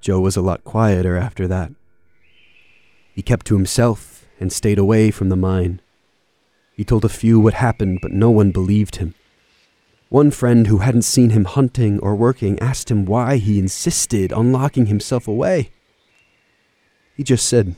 Joe 0.00 0.20
was 0.20 0.38
a 0.38 0.40
lot 0.40 0.64
quieter 0.64 1.18
after 1.18 1.46
that. 1.46 1.72
He 3.14 3.20
kept 3.20 3.44
to 3.48 3.54
himself 3.54 4.24
and 4.40 4.50
stayed 4.50 4.78
away 4.78 5.10
from 5.10 5.28
the 5.28 5.36
mine. 5.36 5.82
He 6.74 6.84
told 6.84 7.04
a 7.04 7.10
few 7.10 7.38
what 7.38 7.52
happened, 7.52 7.98
but 8.00 8.12
no 8.12 8.30
one 8.30 8.50
believed 8.50 8.96
him. 8.96 9.14
One 10.08 10.30
friend 10.30 10.66
who 10.66 10.78
hadn't 10.78 11.02
seen 11.02 11.30
him 11.30 11.44
hunting 11.44 11.98
or 12.00 12.14
working 12.14 12.58
asked 12.60 12.90
him 12.90 13.04
why 13.04 13.36
he 13.36 13.58
insisted 13.58 14.32
on 14.32 14.52
locking 14.52 14.86
himself 14.86 15.28
away. 15.28 15.70
He 17.14 17.22
just 17.22 17.46
said, 17.46 17.74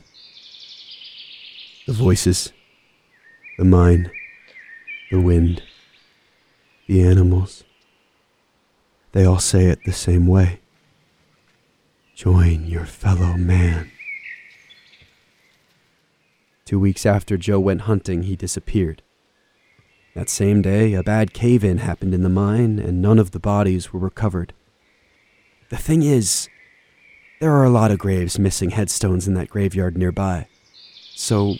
The 1.87 1.93
voices, 1.93 2.53
the 3.57 3.65
mine, 3.65 4.11
the 5.11 5.19
wind, 5.19 5.63
the 6.87 7.03
animals, 7.03 7.65
they 9.11 9.25
all 9.25 9.39
say 9.39 9.65
it 9.65 9.79
the 9.83 9.91
same 9.91 10.25
way. 10.25 10.61
Join 12.15 12.65
your 12.65 12.85
fellow 12.85 13.35
man. 13.35 13.91
Two 16.63 16.79
weeks 16.79 17.05
after 17.05 17.35
Joe 17.35 17.59
went 17.59 17.81
hunting, 17.81 18.23
he 18.23 18.37
disappeared. 18.37 19.01
That 20.13 20.29
same 20.29 20.61
day, 20.61 20.93
a 20.93 21.03
bad 21.03 21.33
cave 21.33 21.63
in 21.63 21.77
happened 21.77 22.13
in 22.13 22.21
the 22.21 22.29
mine, 22.29 22.79
and 22.79 23.01
none 23.01 23.17
of 23.17 23.31
the 23.31 23.39
bodies 23.39 23.93
were 23.93 23.99
recovered. 23.99 24.53
The 25.69 25.77
thing 25.77 26.03
is, 26.03 26.49
there 27.39 27.53
are 27.53 27.63
a 27.63 27.69
lot 27.69 27.91
of 27.91 27.99
graves 27.99 28.37
missing 28.37 28.71
headstones 28.71 29.27
in 29.27 29.35
that 29.35 29.49
graveyard 29.49 29.97
nearby, 29.97 30.47
so 31.15 31.55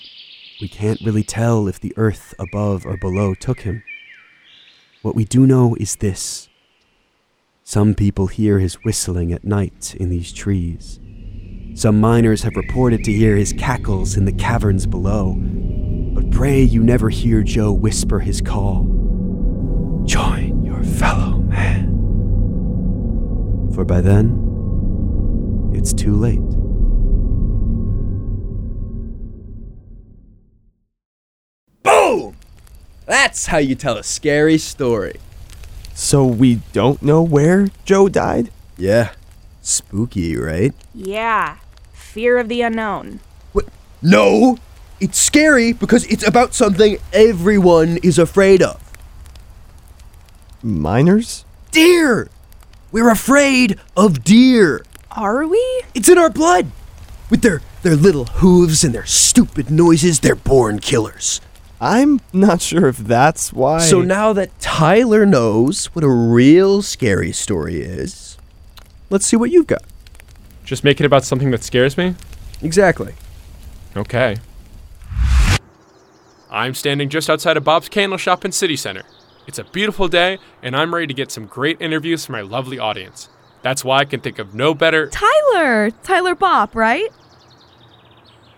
we 0.59 0.67
can't 0.67 0.99
really 1.01 1.23
tell 1.23 1.67
if 1.67 1.79
the 1.79 1.93
earth 1.95 2.33
above 2.37 2.85
or 2.85 2.97
below 2.97 3.33
took 3.33 3.61
him. 3.61 3.83
What 5.01 5.15
we 5.15 5.23
do 5.23 5.47
know 5.47 5.75
is 5.79 5.95
this 5.95 6.49
some 7.63 7.95
people 7.95 8.27
hear 8.27 8.59
his 8.59 8.83
whistling 8.83 9.31
at 9.31 9.45
night 9.45 9.95
in 9.95 10.09
these 10.09 10.33
trees. 10.33 10.99
Some 11.73 12.01
miners 12.01 12.43
have 12.43 12.57
reported 12.57 13.05
to 13.05 13.13
hear 13.13 13.37
his 13.37 13.53
cackles 13.53 14.17
in 14.17 14.25
the 14.25 14.33
caverns 14.33 14.85
below. 14.85 15.37
But 16.41 16.47
pray 16.47 16.61
you 16.63 16.81
never 16.81 17.09
hear 17.09 17.43
Joe 17.43 17.71
whisper 17.71 18.17
his 18.17 18.41
call 18.41 18.85
Join 20.05 20.63
your 20.65 20.81
fellow 20.81 21.37
man. 21.37 21.85
For 23.75 23.85
by 23.85 24.01
then, 24.01 25.69
it's 25.71 25.93
too 25.93 26.15
late. 26.15 26.39
Boom! 31.83 32.35
That's 33.05 33.45
how 33.45 33.59
you 33.59 33.75
tell 33.75 33.97
a 33.97 34.03
scary 34.03 34.57
story. 34.57 35.17
So 35.93 36.25
we 36.25 36.61
don't 36.73 37.03
know 37.03 37.21
where 37.21 37.67
Joe 37.85 38.09
died? 38.09 38.49
Yeah. 38.79 39.11
Spooky, 39.61 40.35
right? 40.35 40.73
Yeah. 40.95 41.57
Fear 41.93 42.39
of 42.39 42.49
the 42.49 42.63
unknown. 42.63 43.19
What? 43.51 43.67
No! 44.01 44.57
It's 45.01 45.17
scary 45.17 45.73
because 45.73 46.05
it's 46.05 46.25
about 46.27 46.53
something 46.53 46.99
everyone 47.11 47.97
is 48.03 48.19
afraid 48.19 48.61
of. 48.61 48.79
Miners? 50.61 51.43
Deer! 51.71 52.29
We're 52.91 53.09
afraid 53.09 53.79
of 53.97 54.23
deer. 54.23 54.85
Are 55.11 55.47
we? 55.47 55.57
It's 55.95 56.07
in 56.07 56.19
our 56.19 56.29
blood. 56.29 56.67
With 57.31 57.41
their, 57.41 57.63
their 57.81 57.95
little 57.95 58.25
hooves 58.25 58.83
and 58.83 58.93
their 58.93 59.07
stupid 59.07 59.71
noises, 59.71 60.19
they're 60.19 60.35
born 60.35 60.77
killers. 60.77 61.41
I'm 61.79 62.19
not 62.31 62.61
sure 62.61 62.87
if 62.87 62.97
that's 62.97 63.51
why. 63.51 63.79
So 63.79 64.03
now 64.03 64.33
that 64.33 64.59
Tyler 64.59 65.25
knows 65.25 65.87
what 65.95 66.03
a 66.05 66.09
real 66.09 66.83
scary 66.83 67.31
story 67.31 67.81
is, 67.81 68.37
let's 69.09 69.25
see 69.25 69.35
what 69.35 69.49
you've 69.49 69.65
got. 69.65 69.83
Just 70.63 70.83
make 70.83 70.99
it 70.99 71.05
about 71.07 71.23
something 71.23 71.49
that 71.49 71.63
scares 71.63 71.97
me? 71.97 72.13
Exactly. 72.61 73.15
Okay. 73.97 74.37
I'm 76.51 76.73
standing 76.73 77.07
just 77.07 77.29
outside 77.29 77.55
of 77.55 77.63
Bob's 77.63 77.87
Candle 77.87 78.17
Shop 78.17 78.43
in 78.43 78.51
City 78.51 78.75
Center. 78.75 79.03
It's 79.47 79.57
a 79.57 79.63
beautiful 79.63 80.09
day, 80.09 80.37
and 80.61 80.75
I'm 80.75 80.93
ready 80.93 81.07
to 81.07 81.13
get 81.13 81.31
some 81.31 81.45
great 81.45 81.81
interviews 81.81 82.25
for 82.25 82.33
my 82.33 82.41
lovely 82.41 82.77
audience. 82.77 83.29
That's 83.61 83.85
why 83.85 83.99
I 83.99 84.05
can 84.05 84.19
think 84.19 84.37
of 84.37 84.53
no 84.53 84.73
better. 84.73 85.09
Tyler! 85.09 85.91
Tyler 86.03 86.35
Bopp, 86.35 86.75
right? 86.75 87.07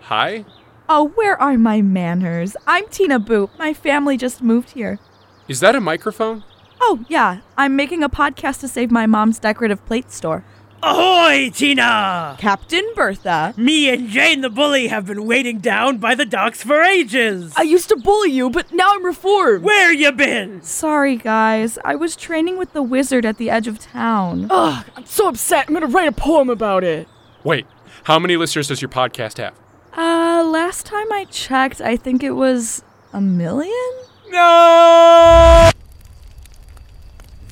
Hi? 0.02 0.44
Oh, 0.88 1.12
where 1.14 1.40
are 1.40 1.56
my 1.56 1.82
manners? 1.82 2.56
I'm 2.66 2.88
Tina 2.88 3.20
Boop. 3.20 3.56
My 3.60 3.72
family 3.72 4.16
just 4.16 4.42
moved 4.42 4.72
here. 4.72 4.98
Is 5.46 5.60
that 5.60 5.76
a 5.76 5.80
microphone? 5.80 6.42
Oh, 6.80 7.04
yeah. 7.08 7.42
I'm 7.56 7.76
making 7.76 8.02
a 8.02 8.08
podcast 8.08 8.58
to 8.60 8.68
save 8.68 8.90
my 8.90 9.06
mom's 9.06 9.38
decorative 9.38 9.86
plate 9.86 10.10
store. 10.10 10.44
Ahoy, 10.86 11.48
Tina! 11.48 12.36
Captain 12.38 12.84
Bertha. 12.94 13.54
Me 13.56 13.88
and 13.88 14.06
Jane 14.10 14.42
the 14.42 14.50
bully 14.50 14.88
have 14.88 15.06
been 15.06 15.24
waiting 15.26 15.58
down 15.58 15.96
by 15.96 16.14
the 16.14 16.26
docks 16.26 16.62
for 16.62 16.82
ages. 16.82 17.54
I 17.56 17.62
used 17.62 17.88
to 17.88 17.96
bully 17.96 18.30
you, 18.30 18.50
but 18.50 18.70
now 18.70 18.92
I'm 18.94 19.02
reformed. 19.02 19.64
Where 19.64 19.90
you 19.90 20.12
been? 20.12 20.60
Sorry, 20.60 21.16
guys. 21.16 21.78
I 21.86 21.94
was 21.94 22.16
training 22.16 22.58
with 22.58 22.74
the 22.74 22.82
wizard 22.82 23.24
at 23.24 23.38
the 23.38 23.48
edge 23.48 23.66
of 23.66 23.78
town. 23.78 24.48
Ugh, 24.50 24.84
I'm 24.94 25.06
so 25.06 25.28
upset. 25.28 25.64
I'm 25.68 25.72
gonna 25.72 25.86
write 25.86 26.08
a 26.08 26.12
poem 26.12 26.50
about 26.50 26.84
it. 26.84 27.08
Wait, 27.44 27.66
how 28.02 28.18
many 28.18 28.36
listeners 28.36 28.68
does 28.68 28.82
your 28.82 28.90
podcast 28.90 29.38
have? 29.38 29.54
Uh, 29.96 30.44
last 30.44 30.84
time 30.84 31.10
I 31.10 31.24
checked, 31.30 31.80
I 31.80 31.96
think 31.96 32.22
it 32.22 32.32
was 32.32 32.82
a 33.14 33.22
million? 33.22 33.72
No! 34.28 35.70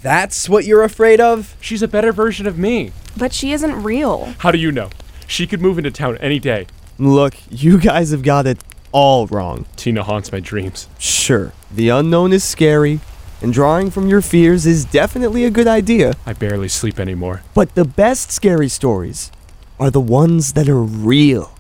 That's 0.03 0.51
what 0.51 0.67
you're 0.67 0.83
afraid 0.83 1.19
of? 1.19 1.57
She's 1.63 1.81
a 1.81 1.89
better 1.89 2.13
version 2.13 2.47
of 2.47 2.59
me. 2.59 2.93
But 3.17 3.33
she 3.33 3.53
isn't 3.53 3.83
real. 3.83 4.35
How 4.39 4.51
do 4.51 4.59
you 4.59 4.73
know? 4.73 4.91
She 5.27 5.47
could 5.47 5.61
move 5.61 5.79
into 5.79 5.91
town 5.91 6.17
any 6.19 6.39
day. 6.39 6.67
Look, 6.99 7.35
you 7.51 7.79
guys 7.79 8.11
have 8.11 8.23
got 8.23 8.47
it 8.47 8.59
all 8.93 9.27
wrong. 9.27 9.67
Tina 9.77 10.03
haunts 10.03 10.31
my 10.33 10.41
dreams. 10.41 10.89
Sure, 10.99 11.53
the 11.71 11.89
unknown 11.89 12.33
is 12.33 12.45
scary, 12.45 13.01
and 13.41 13.53
drawing 13.53 13.91
from 13.91 14.09
your 14.09 14.21
fears 14.21 14.67
is 14.67 14.85
definitely 14.85 15.45
a 15.45 15.51
good 15.51 15.67
idea. 15.67 16.15
I 16.27 16.33
barely 16.35 16.69
sleep 16.69 17.01
anymore. 17.01 17.43
But 17.55 17.75
the 17.75 17.85
best 17.85 18.31
scary 18.31 18.69
stories 18.69 19.33
are 19.81 19.91
the 19.91 20.01
ones 20.01 20.53
that 20.53 20.69
are 20.69 20.83
real. 20.83 21.55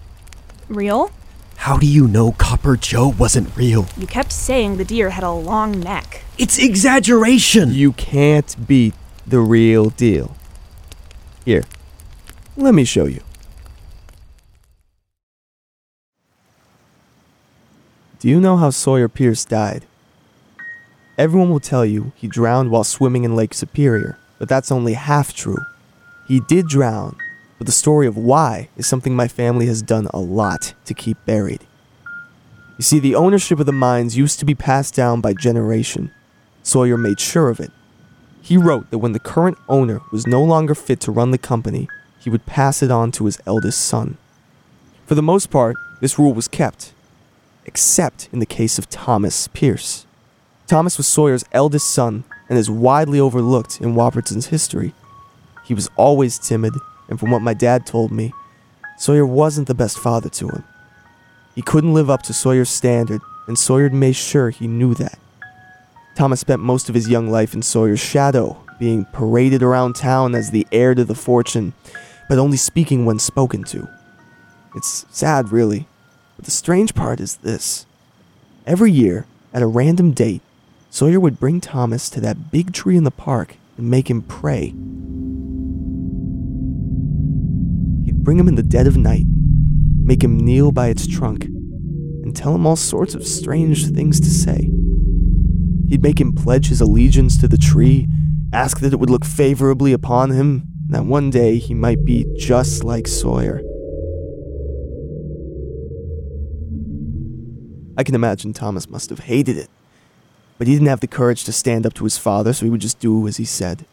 Real? 0.68 1.10
How 1.56 1.78
do 1.78 1.86
you 1.86 2.08
know 2.08 2.32
Copper 2.32 2.76
Joe 2.76 3.08
wasn't 3.08 3.56
real? 3.56 3.86
You 3.96 4.06
kept 4.06 4.32
saying 4.32 4.76
the 4.76 4.84
deer 4.84 5.10
had 5.10 5.24
a 5.24 5.30
long 5.30 5.78
neck. 5.78 6.22
It's 6.36 6.58
exaggeration! 6.58 7.72
You 7.72 7.92
can't 7.92 8.54
beat 8.66 8.94
the 9.26 9.40
real 9.40 9.90
deal. 9.90 10.36
Here, 11.44 11.64
let 12.56 12.74
me 12.74 12.84
show 12.84 13.06
you. 13.06 13.22
Do 18.20 18.28
you 18.28 18.40
know 18.40 18.56
how 18.56 18.70
Sawyer 18.70 19.08
Pierce 19.08 19.44
died? 19.44 19.84
Everyone 21.18 21.50
will 21.50 21.60
tell 21.60 21.84
you 21.84 22.12
he 22.14 22.28
drowned 22.28 22.70
while 22.70 22.84
swimming 22.84 23.24
in 23.24 23.34
Lake 23.34 23.52
Superior, 23.52 24.16
but 24.38 24.48
that's 24.48 24.70
only 24.70 24.94
half 24.94 25.34
true. 25.34 25.58
He 26.28 26.40
did 26.40 26.68
drown, 26.68 27.16
but 27.58 27.66
the 27.66 27.72
story 27.72 28.06
of 28.06 28.16
why 28.16 28.68
is 28.76 28.86
something 28.86 29.16
my 29.16 29.26
family 29.26 29.66
has 29.66 29.82
done 29.82 30.06
a 30.14 30.20
lot 30.20 30.74
to 30.84 30.94
keep 30.94 31.18
buried. 31.26 31.66
You 32.78 32.84
see, 32.84 33.00
the 33.00 33.16
ownership 33.16 33.58
of 33.58 33.66
the 33.66 33.72
mines 33.72 34.16
used 34.16 34.38
to 34.38 34.44
be 34.44 34.54
passed 34.54 34.94
down 34.94 35.20
by 35.20 35.34
generation. 35.34 36.12
Sawyer 36.62 36.96
made 36.96 37.18
sure 37.18 37.48
of 37.48 37.60
it. 37.60 37.72
He 38.42 38.56
wrote 38.56 38.90
that 38.90 38.98
when 38.98 39.12
the 39.12 39.20
current 39.20 39.56
owner 39.68 40.00
was 40.10 40.26
no 40.26 40.42
longer 40.42 40.74
fit 40.74 41.00
to 41.02 41.12
run 41.12 41.30
the 41.30 41.38
company, 41.38 41.88
he 42.18 42.28
would 42.28 42.44
pass 42.44 42.82
it 42.82 42.90
on 42.90 43.12
to 43.12 43.26
his 43.26 43.40
eldest 43.46 43.80
son. 43.80 44.18
For 45.06 45.14
the 45.14 45.22
most 45.22 45.48
part, 45.48 45.76
this 46.00 46.18
rule 46.18 46.34
was 46.34 46.48
kept, 46.48 46.92
except 47.64 48.28
in 48.32 48.40
the 48.40 48.46
case 48.46 48.78
of 48.78 48.90
Thomas 48.90 49.46
Pierce. 49.48 50.06
Thomas 50.66 50.96
was 50.96 51.06
Sawyer's 51.06 51.44
eldest 51.52 51.94
son 51.94 52.24
and 52.48 52.58
is 52.58 52.68
widely 52.68 53.20
overlooked 53.20 53.80
in 53.80 53.94
Whopperton's 53.94 54.46
history. 54.46 54.92
He 55.64 55.74
was 55.74 55.88
always 55.96 56.38
timid, 56.38 56.74
and 57.08 57.20
from 57.20 57.30
what 57.30 57.42
my 57.42 57.54
dad 57.54 57.86
told 57.86 58.10
me, 58.10 58.32
Sawyer 58.98 59.24
wasn't 59.24 59.68
the 59.68 59.74
best 59.74 59.98
father 59.98 60.28
to 60.30 60.48
him. 60.48 60.64
He 61.54 61.62
couldn't 61.62 61.94
live 61.94 62.10
up 62.10 62.22
to 62.22 62.32
Sawyer's 62.32 62.70
standard, 62.70 63.20
and 63.46 63.58
Sawyer 63.58 63.90
made 63.90 64.16
sure 64.16 64.50
he 64.50 64.66
knew 64.66 64.94
that. 64.94 65.18
Thomas 66.14 66.40
spent 66.40 66.60
most 66.60 66.88
of 66.88 66.94
his 66.94 67.08
young 67.08 67.30
life 67.30 67.54
in 67.54 67.62
Sawyer's 67.62 68.00
shadow, 68.00 68.58
being 68.78 69.06
paraded 69.06 69.62
around 69.62 69.94
town 69.94 70.34
as 70.34 70.50
the 70.50 70.66
heir 70.70 70.94
to 70.94 71.04
the 71.04 71.14
fortune, 71.14 71.72
but 72.28 72.38
only 72.38 72.56
speaking 72.56 73.04
when 73.06 73.18
spoken 73.18 73.64
to. 73.64 73.88
It's 74.74 75.06
sad, 75.10 75.52
really, 75.52 75.86
but 76.36 76.44
the 76.44 76.50
strange 76.50 76.94
part 76.94 77.20
is 77.20 77.36
this. 77.36 77.86
Every 78.66 78.90
year, 78.90 79.26
at 79.54 79.62
a 79.62 79.66
random 79.66 80.12
date, 80.12 80.42
Sawyer 80.90 81.18
would 81.20 81.40
bring 81.40 81.60
Thomas 81.60 82.10
to 82.10 82.20
that 82.20 82.50
big 82.50 82.72
tree 82.72 82.96
in 82.96 83.04
the 83.04 83.10
park 83.10 83.56
and 83.78 83.90
make 83.90 84.10
him 84.10 84.22
pray. 84.22 84.66
He'd 88.04 88.22
bring 88.22 88.38
him 88.38 88.48
in 88.48 88.56
the 88.56 88.62
dead 88.62 88.86
of 88.86 88.96
night, 88.96 89.24
make 90.02 90.22
him 90.22 90.38
kneel 90.38 90.72
by 90.72 90.88
its 90.88 91.06
trunk, 91.06 91.44
and 91.44 92.36
tell 92.36 92.54
him 92.54 92.66
all 92.66 92.76
sorts 92.76 93.14
of 93.14 93.26
strange 93.26 93.90
things 93.90 94.20
to 94.20 94.30
say. 94.30 94.70
He'd 95.92 96.02
make 96.02 96.18
him 96.18 96.32
pledge 96.32 96.68
his 96.68 96.80
allegiance 96.80 97.36
to 97.36 97.46
the 97.46 97.58
tree, 97.58 98.08
ask 98.50 98.80
that 98.80 98.94
it 98.94 98.98
would 98.98 99.10
look 99.10 99.26
favorably 99.26 99.92
upon 99.92 100.30
him, 100.30 100.62
and 100.86 100.94
that 100.94 101.04
one 101.04 101.28
day 101.28 101.58
he 101.58 101.74
might 101.74 102.02
be 102.02 102.24
just 102.34 102.82
like 102.82 103.06
Sawyer. 103.06 103.58
I 107.98 108.04
can 108.04 108.14
imagine 108.14 108.54
Thomas 108.54 108.88
must 108.88 109.10
have 109.10 109.18
hated 109.18 109.58
it, 109.58 109.68
but 110.56 110.66
he 110.66 110.72
didn't 110.72 110.88
have 110.88 111.00
the 111.00 111.06
courage 111.06 111.44
to 111.44 111.52
stand 111.52 111.84
up 111.84 111.92
to 111.92 112.04
his 112.04 112.16
father, 112.16 112.54
so 112.54 112.64
he 112.64 112.70
would 112.70 112.80
just 112.80 112.98
do 112.98 113.28
as 113.28 113.36
he 113.36 113.44
said. 113.44 113.84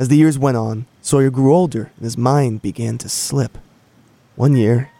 As 0.00 0.08
the 0.08 0.16
years 0.16 0.36
went 0.36 0.56
on, 0.56 0.86
Sawyer 1.00 1.30
grew 1.30 1.54
older 1.54 1.92
and 1.94 2.04
his 2.04 2.18
mind 2.18 2.60
began 2.60 2.98
to 2.98 3.08
slip. 3.08 3.56
One 4.34 4.56
year, 4.56 4.90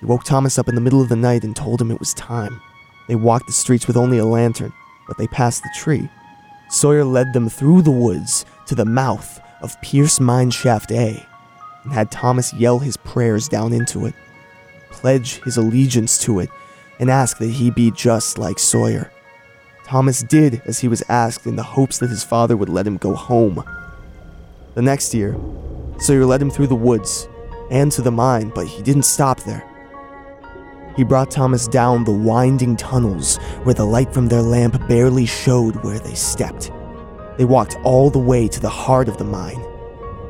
he 0.00 0.06
woke 0.06 0.24
Thomas 0.24 0.58
up 0.58 0.66
in 0.66 0.76
the 0.76 0.80
middle 0.80 1.02
of 1.02 1.10
the 1.10 1.14
night 1.14 1.44
and 1.44 1.54
told 1.54 1.82
him 1.82 1.90
it 1.90 2.00
was 2.00 2.14
time. 2.14 2.62
They 3.06 3.16
walked 3.16 3.48
the 3.48 3.52
streets 3.52 3.86
with 3.86 3.98
only 3.98 4.16
a 4.16 4.24
lantern, 4.24 4.72
but 5.06 5.18
they 5.18 5.26
passed 5.26 5.62
the 5.62 5.70
tree. 5.74 6.08
Sawyer 6.68 7.04
led 7.04 7.32
them 7.32 7.48
through 7.48 7.82
the 7.82 7.90
woods 7.90 8.44
to 8.66 8.74
the 8.74 8.84
mouth 8.84 9.40
of 9.60 9.80
Pierce 9.82 10.20
Mine 10.20 10.50
Shaft 10.50 10.90
A 10.92 11.26
and 11.84 11.92
had 11.92 12.10
Thomas 12.10 12.52
yell 12.54 12.78
his 12.78 12.96
prayers 12.96 13.48
down 13.48 13.72
into 13.72 14.06
it, 14.06 14.14
pledge 14.90 15.42
his 15.42 15.56
allegiance 15.56 16.18
to 16.18 16.40
it, 16.40 16.48
and 16.98 17.10
ask 17.10 17.38
that 17.38 17.50
he 17.50 17.70
be 17.70 17.90
just 17.90 18.38
like 18.38 18.58
Sawyer. 18.58 19.10
Thomas 19.84 20.22
did 20.22 20.62
as 20.64 20.80
he 20.80 20.88
was 20.88 21.02
asked 21.08 21.46
in 21.46 21.56
the 21.56 21.62
hopes 21.62 21.98
that 21.98 22.10
his 22.10 22.24
father 22.24 22.56
would 22.56 22.70
let 22.70 22.86
him 22.86 22.96
go 22.96 23.14
home. 23.14 23.62
The 24.74 24.82
next 24.82 25.12
year, 25.12 25.36
Sawyer 25.98 26.24
led 26.24 26.40
him 26.40 26.50
through 26.50 26.68
the 26.68 26.74
woods 26.74 27.28
and 27.70 27.92
to 27.92 28.02
the 28.02 28.10
mine, 28.10 28.50
but 28.54 28.66
he 28.66 28.82
didn't 28.82 29.04
stop 29.04 29.40
there. 29.40 29.68
He 30.96 31.02
brought 31.02 31.30
Thomas 31.30 31.66
down 31.66 32.04
the 32.04 32.12
winding 32.12 32.76
tunnels 32.76 33.38
where 33.64 33.74
the 33.74 33.84
light 33.84 34.14
from 34.14 34.28
their 34.28 34.42
lamp 34.42 34.86
barely 34.88 35.26
showed 35.26 35.76
where 35.84 35.98
they 35.98 36.14
stepped. 36.14 36.70
They 37.36 37.44
walked 37.44 37.76
all 37.82 38.10
the 38.10 38.18
way 38.20 38.46
to 38.46 38.60
the 38.60 38.68
heart 38.68 39.08
of 39.08 39.16
the 39.16 39.24
mine, 39.24 39.60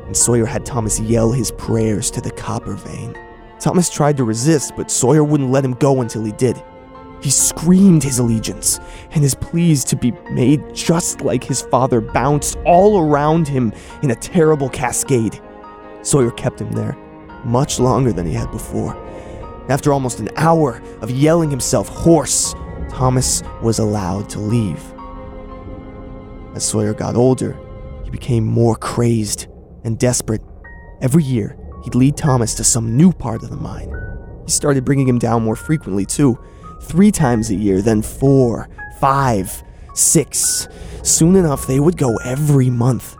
and 0.07 0.17
Sawyer 0.17 0.45
had 0.45 0.65
Thomas 0.65 0.99
yell 0.99 1.31
his 1.31 1.51
prayers 1.51 2.09
to 2.11 2.21
the 2.21 2.31
copper 2.31 2.73
vein. 2.73 3.15
Thomas 3.59 3.89
tried 3.89 4.17
to 4.17 4.23
resist, 4.23 4.73
but 4.75 4.89
Sawyer 4.89 5.23
wouldn't 5.23 5.51
let 5.51 5.63
him 5.63 5.73
go 5.73 6.01
until 6.01 6.23
he 6.23 6.31
did. 6.31 6.61
He 7.21 7.29
screamed 7.29 8.03
his 8.03 8.19
allegiance, 8.19 8.79
and 9.11 9.23
his 9.23 9.35
pleas 9.35 9.83
to 9.85 9.95
be 9.95 10.11
made 10.31 10.73
just 10.73 11.21
like 11.21 11.43
his 11.43 11.61
father 11.61 12.01
bounced 12.01 12.57
all 12.65 12.99
around 12.99 13.47
him 13.47 13.71
in 14.01 14.11
a 14.11 14.15
terrible 14.15 14.69
cascade. 14.69 15.39
Sawyer 16.01 16.31
kept 16.31 16.59
him 16.59 16.71
there 16.71 16.97
much 17.45 17.79
longer 17.79 18.11
than 18.11 18.25
he 18.25 18.33
had 18.33 18.51
before. 18.51 18.95
After 19.67 19.91
almost 19.91 20.19
an 20.19 20.29
hour 20.35 20.81
of 21.01 21.09
yelling 21.09 21.49
himself 21.49 21.87
hoarse, 21.89 22.53
Thomas 22.89 23.41
was 23.61 23.79
allowed 23.79 24.29
to 24.29 24.39
leave. 24.39 24.83
As 26.53 26.63
Sawyer 26.63 26.93
got 26.93 27.15
older, 27.15 27.57
he 28.03 28.11
became 28.11 28.45
more 28.45 28.75
crazed 28.75 29.47
and 29.83 29.97
desperate. 29.97 30.41
Every 31.01 31.23
year, 31.23 31.57
he'd 31.83 31.95
lead 31.95 32.15
Thomas 32.15 32.53
to 32.55 32.63
some 32.63 32.95
new 32.95 33.11
part 33.11 33.43
of 33.43 33.49
the 33.49 33.57
mine. 33.57 33.91
He 34.45 34.51
started 34.51 34.85
bringing 34.85 35.07
him 35.07 35.19
down 35.19 35.43
more 35.43 35.55
frequently, 35.55 36.05
too. 36.05 36.37
Three 36.83 37.11
times 37.11 37.49
a 37.49 37.55
year, 37.55 37.81
then 37.81 38.01
four, 38.03 38.69
five, 38.99 39.63
six. 39.95 40.67
Soon 41.01 41.35
enough, 41.35 41.65
they 41.67 41.79
would 41.79 41.97
go 41.97 42.15
every 42.17 42.69
month. 42.69 43.17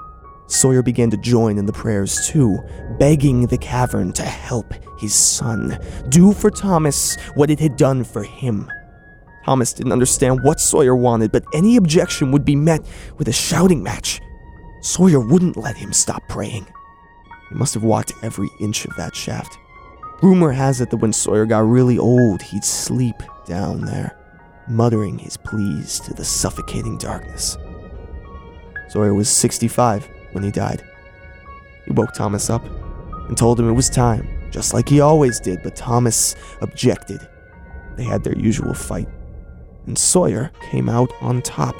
Sawyer 0.48 0.84
began 0.84 1.10
to 1.10 1.18
join 1.18 1.58
in 1.58 1.66
the 1.66 1.74
prayers 1.74 2.28
too, 2.28 2.60
begging 3.00 3.48
the 3.48 3.58
cavern 3.58 4.14
to 4.14 4.24
help 4.24 4.74
his 4.98 5.14
son, 5.14 5.80
do 6.10 6.34
for 6.34 6.50
Thomas 6.50 7.18
what 7.36 7.50
it 7.50 7.60
had 7.60 7.78
done 7.78 8.04
for 8.04 8.24
him. 8.24 8.72
Thomas 9.46 9.74
didn't 9.74 9.92
understand 9.92 10.44
what 10.44 10.60
Sawyer 10.60 10.96
wanted, 10.96 11.32
but 11.32 11.46
any 11.54 11.76
objection 11.78 12.32
would 12.32 12.46
be 12.46 12.56
met 12.56 12.86
with 13.18 13.28
a 13.28 13.34
shouting 13.34 13.84
match. 13.84 14.20
Sawyer 14.82 15.20
wouldn't 15.20 15.58
let 15.58 15.78
him 15.78 15.94
stop 15.94 16.28
praying. 16.28 16.66
He 17.50 17.56
must 17.56 17.74
have 17.76 17.84
walked 17.84 18.14
every 18.24 18.50
inch 18.60 18.86
of 18.86 18.96
that 18.96 19.16
shaft. 19.16 19.58
Rumor 20.22 20.52
has 20.52 20.82
it 20.82 20.90
that 20.90 20.98
when 20.98 21.14
Sawyer 21.14 21.46
got 21.46 21.68
really 21.68 22.00
old, 22.00 22.42
he'd 22.42 22.64
sleep 22.64 23.22
down 23.46 23.82
there, 23.82 24.18
muttering 24.68 25.20
his 25.20 25.38
pleas 25.38 26.00
to 26.02 26.14
the 26.14 26.26
suffocating 26.26 26.98
darkness. 26.98 27.58
Sawyer 28.90 29.14
was 29.14 29.30
65 29.30 30.10
when 30.32 30.44
he 30.44 30.52
died. 30.52 30.84
He 31.86 31.92
woke 31.92 32.14
Thomas 32.14 32.50
up 32.50 32.64
and 33.28 33.38
told 33.38 33.60
him 33.60 33.70
it 33.70 33.74
was 33.74 33.90
time, 33.90 34.28
just 34.56 34.74
like 34.74 34.88
he 34.88 35.02
always 35.02 35.42
did, 35.42 35.62
but 35.64 35.76
Thomas 35.76 36.34
objected. 36.62 37.28
They 37.98 38.06
had 38.06 38.24
their 38.24 38.38
usual 38.38 38.74
fight, 38.74 39.10
and 39.86 39.98
Sawyer 39.98 40.50
came 40.72 40.88
out 40.88 41.12
on 41.20 41.42
top. 41.42 41.76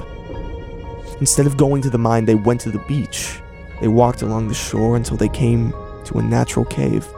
Instead 1.18 1.46
of 1.46 1.56
going 1.56 1.80
to 1.80 1.88
the 1.88 1.96
mine, 1.96 2.26
they 2.26 2.34
went 2.34 2.60
to 2.60 2.70
the 2.70 2.84
beach. 2.86 3.40
They 3.80 3.88
walked 3.88 4.20
along 4.20 4.48
the 4.48 4.54
shore 4.54 4.94
until 4.94 5.16
they 5.16 5.30
came 5.30 5.72
to 6.04 6.18
a 6.18 6.22
natural 6.22 6.66
cave. 6.66 7.08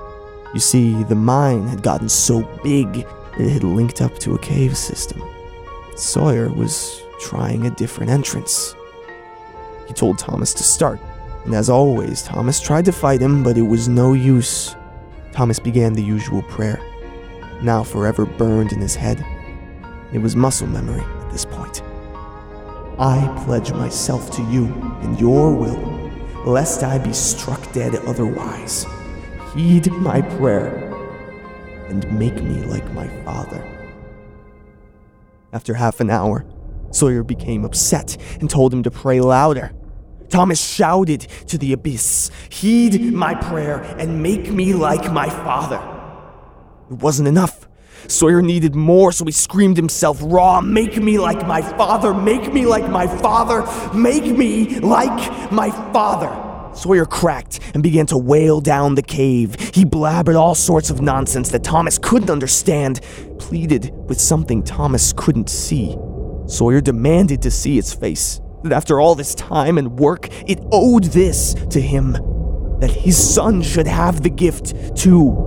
You 0.54 0.60
see, 0.60 1.02
the 1.02 1.16
mine 1.16 1.66
had 1.66 1.82
gotten 1.82 2.08
so 2.08 2.42
big 2.62 2.92
that 2.92 3.40
it 3.40 3.50
had 3.50 3.64
linked 3.64 4.00
up 4.00 4.16
to 4.20 4.36
a 4.36 4.38
cave 4.38 4.76
system. 4.76 5.20
Sawyer 5.96 6.52
was 6.52 7.02
trying 7.18 7.66
a 7.66 7.70
different 7.70 8.12
entrance. 8.12 8.76
He 9.88 9.92
told 9.92 10.20
Thomas 10.20 10.54
to 10.54 10.62
start, 10.62 11.00
and 11.44 11.52
as 11.52 11.68
always, 11.68 12.22
Thomas 12.22 12.60
tried 12.60 12.84
to 12.84 12.92
fight 12.92 13.20
him, 13.20 13.42
but 13.42 13.58
it 13.58 13.62
was 13.62 13.88
no 13.88 14.12
use. 14.12 14.76
Thomas 15.38 15.60
began 15.60 15.92
the 15.92 16.02
usual 16.02 16.42
prayer, 16.42 16.82
now 17.62 17.84
forever 17.84 18.26
burned 18.26 18.72
in 18.72 18.80
his 18.80 18.96
head. 18.96 19.24
It 20.12 20.18
was 20.18 20.34
muscle 20.34 20.66
memory 20.66 21.00
at 21.00 21.30
this 21.30 21.44
point. 21.44 21.80
I 22.98 23.32
pledge 23.46 23.70
myself 23.70 24.32
to 24.32 24.42
you 24.50 24.64
and 25.00 25.20
your 25.20 25.54
will, 25.54 26.10
lest 26.44 26.82
I 26.82 26.98
be 26.98 27.12
struck 27.12 27.72
dead 27.72 27.94
otherwise. 27.94 28.84
Heed 29.54 29.92
my 29.92 30.22
prayer 30.22 30.92
and 31.86 32.18
make 32.18 32.42
me 32.42 32.64
like 32.64 32.92
my 32.92 33.06
father. 33.22 33.64
After 35.52 35.74
half 35.74 36.00
an 36.00 36.10
hour, 36.10 36.46
Sawyer 36.90 37.22
became 37.22 37.64
upset 37.64 38.16
and 38.40 38.50
told 38.50 38.74
him 38.74 38.82
to 38.82 38.90
pray 38.90 39.20
louder. 39.20 39.70
Thomas 40.28 40.60
shouted 40.64 41.20
to 41.48 41.58
the 41.58 41.72
abyss, 41.72 42.30
Heed 42.50 43.12
my 43.12 43.34
prayer 43.34 43.82
and 43.98 44.22
make 44.22 44.50
me 44.50 44.74
like 44.74 45.12
my 45.12 45.28
father. 45.28 45.80
It 46.90 46.98
wasn't 47.02 47.28
enough. 47.28 47.68
Sawyer 48.06 48.40
needed 48.40 48.74
more, 48.74 49.12
so 49.12 49.24
he 49.24 49.32
screamed 49.32 49.76
himself 49.76 50.18
raw, 50.22 50.60
Make 50.60 50.96
me 50.96 51.18
like 51.18 51.46
my 51.46 51.60
father, 51.60 52.14
make 52.14 52.52
me 52.52 52.64
like 52.64 52.88
my 52.88 53.06
father, 53.06 53.64
make 53.96 54.24
me 54.24 54.78
like 54.80 55.52
my 55.52 55.70
father. 55.92 56.44
Sawyer 56.74 57.06
cracked 57.06 57.60
and 57.74 57.82
began 57.82 58.06
to 58.06 58.16
wail 58.16 58.60
down 58.60 58.94
the 58.94 59.02
cave. 59.02 59.56
He 59.74 59.84
blabbered 59.84 60.36
all 60.36 60.54
sorts 60.54 60.90
of 60.90 61.00
nonsense 61.00 61.50
that 61.50 61.64
Thomas 61.64 61.98
couldn't 61.98 62.30
understand, 62.30 63.00
pleaded 63.38 63.92
with 64.08 64.20
something 64.20 64.62
Thomas 64.62 65.12
couldn't 65.12 65.50
see. 65.50 65.96
Sawyer 66.46 66.80
demanded 66.80 67.42
to 67.42 67.50
see 67.50 67.78
its 67.78 67.92
face, 67.92 68.40
that 68.62 68.72
after 68.72 69.00
all 69.00 69.14
this 69.14 69.34
time 69.34 69.78
and 69.78 69.98
work, 69.98 70.28
it 70.48 70.58
owed 70.72 71.04
this 71.04 71.54
to 71.70 71.80
him, 71.80 72.12
that 72.80 72.90
his 72.90 73.16
son 73.16 73.62
should 73.62 73.86
have 73.86 74.22
the 74.22 74.30
gift 74.30 74.96
too. 74.96 75.44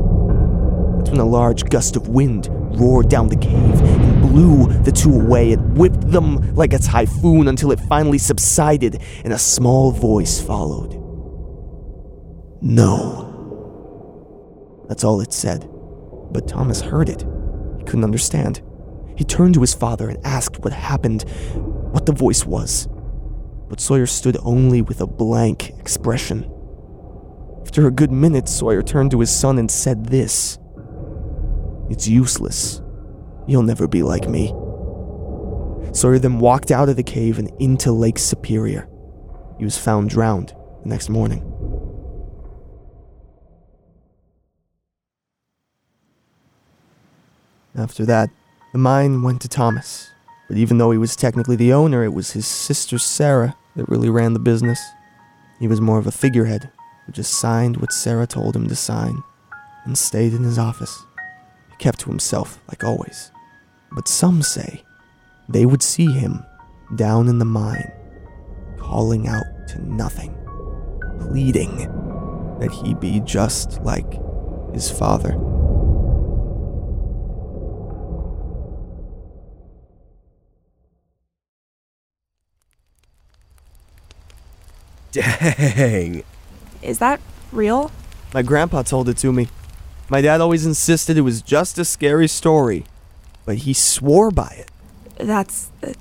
That's 0.98 1.10
when 1.12 1.20
a 1.20 1.26
large 1.26 1.66
gust 1.66 1.96
of 1.96 2.10
wind 2.10 2.50
roared 2.80 3.10
down 3.10 3.28
the 3.28 3.36
cave 3.36 3.82
and 3.82 4.22
blew 4.22 4.68
the 4.84 4.92
two 4.92 5.14
away. 5.14 5.52
It 5.52 5.60
whipped 5.60 6.10
them 6.10 6.56
like 6.56 6.74
a 6.74 6.80
typhoon 6.80 7.48
until 7.48 7.72
it 7.72 7.80
finally 7.80 8.18
subsided 8.18 9.02
and 9.24 9.34
a 9.34 9.38
small 9.38 9.92
voice 9.92 10.40
followed. 10.40 10.94
No. 12.62 13.28
That's 14.88 15.04
all 15.04 15.22
it 15.22 15.34
said. 15.34 15.68
But 16.32 16.48
Thomas 16.48 16.82
heard 16.82 17.10
it. 17.10 17.26
He 17.80 17.84
couldn't 17.84 18.04
understand. 18.04 18.62
He 19.18 19.24
turned 19.24 19.56
to 19.56 19.62
his 19.62 19.74
father 19.74 20.10
and 20.10 20.24
asked 20.26 20.60
what 20.60 20.72
happened, 20.74 21.24
what 21.92 22.06
the 22.06 22.14
voice 22.14 22.46
was. 22.46 22.88
But 23.72 23.80
Sawyer 23.80 24.06
stood 24.06 24.36
only 24.44 24.82
with 24.82 25.00
a 25.00 25.08
blank 25.08 25.70
expression. 25.80 26.44
After 27.62 27.88
a 27.88 27.92
good 27.92 28.12
minute, 28.12 28.50
Sawyer 28.50 28.84
turned 28.84 29.12
to 29.12 29.22
his 29.22 29.34
son 29.34 29.58
and 29.58 29.72
said 29.72 30.08
this 30.08 30.60
It's 31.90 32.06
useless. 32.06 32.82
You'll 33.48 33.64
never 33.64 33.88
be 33.88 34.04
like 34.04 34.28
me. 34.28 34.50
Sawyer 35.94 36.20
then 36.20 36.40
walked 36.40 36.70
out 36.70 36.90
of 36.90 36.98
the 36.98 37.02
cave 37.02 37.40
and 37.40 37.50
into 37.62 37.94
Lake 37.94 38.20
Superior. 38.20 38.90
He 39.58 39.64
was 39.64 39.78
found 39.78 40.10
drowned 40.10 40.54
the 40.84 40.90
next 40.90 41.08
morning. 41.08 41.42
After 47.78 48.06
that, 48.06 48.32
the 48.74 48.80
mine 48.80 49.24
went 49.24 49.40
to 49.44 49.48
Thomas. 49.48 50.10
But 50.50 50.58
even 50.58 50.78
though 50.78 50.92
he 50.92 50.98
was 50.98 51.16
technically 51.16 51.56
the 51.56 51.72
owner, 51.72 52.04
it 52.04 52.14
was 52.14 52.32
his 52.32 52.46
sister 52.46 52.98
Sarah 52.98 53.56
that 53.76 53.90
really 53.90 54.10
ran 54.10 54.34
the 54.34 54.40
business. 54.40 54.80
He 55.60 55.68
was 55.68 55.82
more 55.82 56.00
of 56.00 56.08
a 56.08 56.12
figurehead 56.12 56.70
who 57.06 57.12
just 57.12 57.34
signed 57.34 57.78
what 57.78 57.94
Sarah 57.94 58.28
told 58.28 58.56
him 58.56 58.68
to 58.68 58.76
sign 58.76 59.24
and 59.86 59.98
stayed 59.98 60.34
in 60.34 60.44
his 60.44 60.58
office. 60.58 61.06
He 61.70 61.76
kept 61.78 62.00
to 62.02 62.10
himself, 62.10 62.60
like 62.68 62.84
always. 62.84 63.32
But 63.92 64.08
some 64.08 64.42
say 64.42 64.84
they 65.50 65.66
would 65.66 65.84
see 65.84 66.12
him 66.12 66.44
down 66.96 67.28
in 67.28 67.40
the 67.40 67.46
mine, 67.46 67.92
calling 68.78 69.28
out 69.28 69.46
to 69.70 69.82
nothing, 69.82 70.36
pleading 71.20 71.78
that 72.60 72.72
he 72.72 72.94
be 72.94 73.20
just 73.22 73.82
like 73.82 74.20
his 74.74 74.90
father. 74.90 75.38
Dang. 85.12 86.24
Is 86.82 87.00
that 87.00 87.20
real? 87.52 87.92
My 88.34 88.42
grandpa 88.42 88.84
told 88.84 89.10
it 89.10 89.18
to 89.18 89.32
me. 89.32 89.50
My 90.10 90.22
dad 90.22 90.42
always 90.42 90.66
insisted 90.66 91.18
it 91.18 91.22
was 91.22 91.42
just 91.42 91.78
a 91.78 91.86
scary 91.86 92.28
story, 92.28 92.86
but 93.46 93.58
he 93.58 93.74
swore 93.74 94.32
by 94.32 94.56
it. 94.58 94.72
That's 95.18 95.70
uh, 95.84 95.94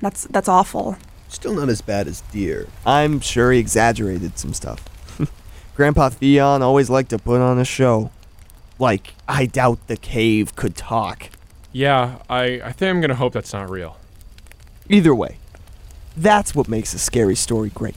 that's 0.00 0.24
that's 0.24 0.48
awful. 0.48 0.96
Still 1.28 1.54
not 1.54 1.68
as 1.68 1.80
bad 1.80 2.06
as 2.06 2.20
deer. 2.32 2.68
I'm 2.86 3.20
sure 3.20 3.52
he 3.52 3.58
exaggerated 3.58 4.38
some 4.38 4.52
stuff. 4.54 4.84
Grandpa 5.76 6.08
Theon 6.10 6.62
always 6.62 6.88
liked 6.88 7.10
to 7.10 7.18
put 7.18 7.40
on 7.40 7.58
a 7.58 7.64
show. 7.64 8.10
Like, 8.78 9.14
I 9.28 9.46
doubt 9.46 9.86
the 9.86 9.96
cave 9.96 10.56
could 10.56 10.76
talk. 10.76 11.30
Yeah, 11.72 12.18
I, 12.28 12.60
I 12.62 12.72
think 12.72 12.90
I'm 12.90 13.00
gonna 13.00 13.16
hope 13.16 13.32
that's 13.32 13.52
not 13.52 13.68
real. 13.68 13.98
Either 14.88 15.14
way, 15.14 15.38
that's 16.16 16.54
what 16.54 16.68
makes 16.68 16.94
a 16.94 16.98
scary 16.98 17.34
story 17.34 17.70
great. 17.70 17.96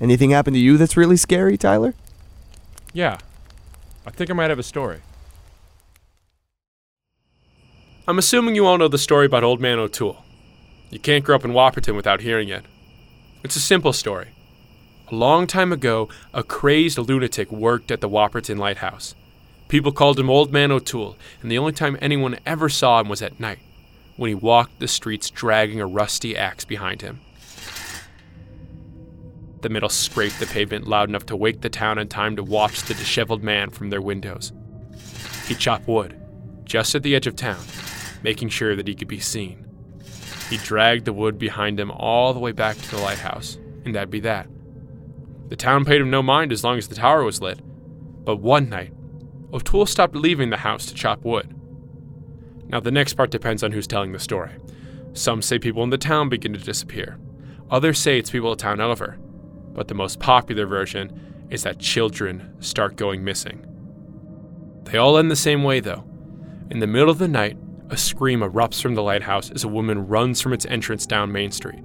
Anything 0.00 0.30
happen 0.30 0.52
to 0.52 0.58
you 0.58 0.76
that's 0.76 0.96
really 0.96 1.16
scary, 1.16 1.56
Tyler? 1.56 1.94
Yeah, 2.92 3.18
I 4.06 4.10
think 4.10 4.30
I 4.30 4.34
might 4.34 4.50
have 4.50 4.58
a 4.58 4.62
story. 4.62 5.00
I'm 8.08 8.18
assuming 8.18 8.54
you 8.54 8.66
all 8.66 8.78
know 8.78 8.88
the 8.88 8.98
story 8.98 9.26
about 9.26 9.42
Old 9.42 9.60
Man 9.60 9.78
O'Toole. 9.78 10.22
You 10.90 11.00
can't 11.00 11.24
grow 11.24 11.34
up 11.34 11.44
in 11.44 11.52
Whopperton 11.52 11.96
without 11.96 12.20
hearing 12.20 12.48
it. 12.48 12.64
It's 13.42 13.56
a 13.56 13.60
simple 13.60 13.92
story. 13.92 14.28
A 15.10 15.14
long 15.14 15.46
time 15.46 15.72
ago, 15.72 16.08
a 16.32 16.42
crazed 16.42 16.98
lunatic 16.98 17.50
worked 17.50 17.90
at 17.90 18.00
the 18.00 18.08
Whopperton 18.08 18.58
Lighthouse. 18.58 19.14
People 19.68 19.92
called 19.92 20.20
him 20.20 20.30
Old 20.30 20.52
Man 20.52 20.70
O'Toole, 20.70 21.16
and 21.42 21.50
the 21.50 21.58
only 21.58 21.72
time 21.72 21.98
anyone 22.00 22.38
ever 22.46 22.68
saw 22.68 23.00
him 23.00 23.08
was 23.08 23.22
at 23.22 23.40
night, 23.40 23.58
when 24.16 24.28
he 24.28 24.34
walked 24.34 24.78
the 24.78 24.86
streets 24.86 25.28
dragging 25.28 25.80
a 25.80 25.86
rusty 25.86 26.36
axe 26.36 26.64
behind 26.64 27.02
him. 27.02 27.20
The 29.66 29.72
middle 29.72 29.88
scraped 29.88 30.38
the 30.38 30.46
pavement 30.46 30.86
loud 30.86 31.08
enough 31.08 31.26
to 31.26 31.34
wake 31.34 31.60
the 31.60 31.68
town 31.68 31.98
in 31.98 32.06
time 32.06 32.36
to 32.36 32.44
watch 32.44 32.82
the 32.82 32.94
disheveled 32.94 33.42
man 33.42 33.70
from 33.70 33.90
their 33.90 34.00
windows. 34.00 34.52
He 35.48 35.56
chopped 35.56 35.88
wood, 35.88 36.16
just 36.62 36.94
at 36.94 37.02
the 37.02 37.16
edge 37.16 37.26
of 37.26 37.34
town, 37.34 37.64
making 38.22 38.50
sure 38.50 38.76
that 38.76 38.86
he 38.86 38.94
could 38.94 39.08
be 39.08 39.18
seen. 39.18 39.66
He 40.48 40.58
dragged 40.58 41.04
the 41.04 41.12
wood 41.12 41.36
behind 41.36 41.80
him 41.80 41.90
all 41.90 42.32
the 42.32 42.38
way 42.38 42.52
back 42.52 42.76
to 42.76 42.90
the 42.92 43.00
lighthouse, 43.02 43.58
and 43.84 43.92
that'd 43.92 44.08
be 44.08 44.20
that. 44.20 44.46
The 45.48 45.56
town 45.56 45.84
paid 45.84 46.00
him 46.00 46.10
no 46.10 46.22
mind 46.22 46.52
as 46.52 46.62
long 46.62 46.78
as 46.78 46.86
the 46.86 46.94
tower 46.94 47.24
was 47.24 47.42
lit. 47.42 47.58
But 48.24 48.36
one 48.36 48.68
night, 48.68 48.92
O'Toole 49.52 49.86
stopped 49.86 50.14
leaving 50.14 50.50
the 50.50 50.58
house 50.58 50.86
to 50.86 50.94
chop 50.94 51.24
wood. 51.24 51.52
Now, 52.68 52.78
the 52.78 52.92
next 52.92 53.14
part 53.14 53.32
depends 53.32 53.64
on 53.64 53.72
who's 53.72 53.88
telling 53.88 54.12
the 54.12 54.20
story. 54.20 54.52
Some 55.12 55.42
say 55.42 55.58
people 55.58 55.82
in 55.82 55.90
the 55.90 55.98
town 55.98 56.28
begin 56.28 56.52
to 56.52 56.60
disappear. 56.60 57.18
Others 57.68 57.98
say 57.98 58.20
it's 58.20 58.30
people 58.30 58.52
of 58.52 58.58
town 58.58 58.80
over. 58.80 59.18
But 59.76 59.88
the 59.88 59.94
most 59.94 60.18
popular 60.18 60.64
version 60.64 61.46
is 61.50 61.62
that 61.64 61.78
children 61.78 62.56
start 62.60 62.96
going 62.96 63.22
missing. 63.22 63.64
They 64.84 64.96
all 64.96 65.18
end 65.18 65.30
the 65.30 65.36
same 65.36 65.62
way, 65.62 65.80
though. 65.80 66.04
In 66.70 66.78
the 66.78 66.86
middle 66.86 67.10
of 67.10 67.18
the 67.18 67.28
night, 67.28 67.58
a 67.90 67.96
scream 67.96 68.40
erupts 68.40 68.80
from 68.80 68.94
the 68.94 69.02
lighthouse 69.02 69.50
as 69.50 69.64
a 69.64 69.68
woman 69.68 70.06
runs 70.06 70.40
from 70.40 70.54
its 70.54 70.64
entrance 70.64 71.04
down 71.04 71.30
Main 71.30 71.50
Street. 71.50 71.84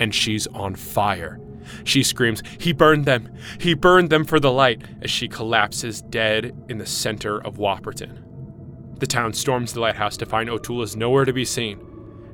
And 0.00 0.12
she's 0.12 0.48
on 0.48 0.74
fire. 0.74 1.40
She 1.84 2.02
screams, 2.02 2.42
He 2.58 2.72
burned 2.72 3.04
them! 3.04 3.32
He 3.60 3.72
burned 3.72 4.10
them 4.10 4.24
for 4.24 4.40
the 4.40 4.50
light! 4.50 4.82
as 5.00 5.10
she 5.10 5.28
collapses 5.28 6.02
dead 6.02 6.56
in 6.68 6.78
the 6.78 6.86
center 6.86 7.40
of 7.40 7.56
Whopperton. 7.56 8.98
The 8.98 9.06
town 9.06 9.32
storms 9.32 9.74
the 9.74 9.80
lighthouse 9.80 10.16
to 10.16 10.26
find 10.26 10.50
O'Toole 10.50 10.82
is 10.82 10.96
nowhere 10.96 11.24
to 11.24 11.32
be 11.32 11.44
seen, 11.44 11.78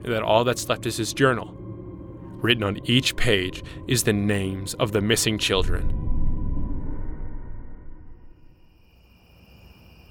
and 0.03 0.12
that 0.14 0.23
all 0.23 0.45
that's 0.45 0.67
left 0.67 0.87
is 0.87 0.97
his 0.97 1.12
journal. 1.12 1.61
Written 2.44 2.62
on 2.62 2.78
each 2.85 3.16
page 3.16 3.64
is 3.88 4.02
the 4.02 4.12
names 4.12 4.74
of 4.74 4.92
the 4.92 5.00
missing 5.00 5.38
children. 5.38 5.88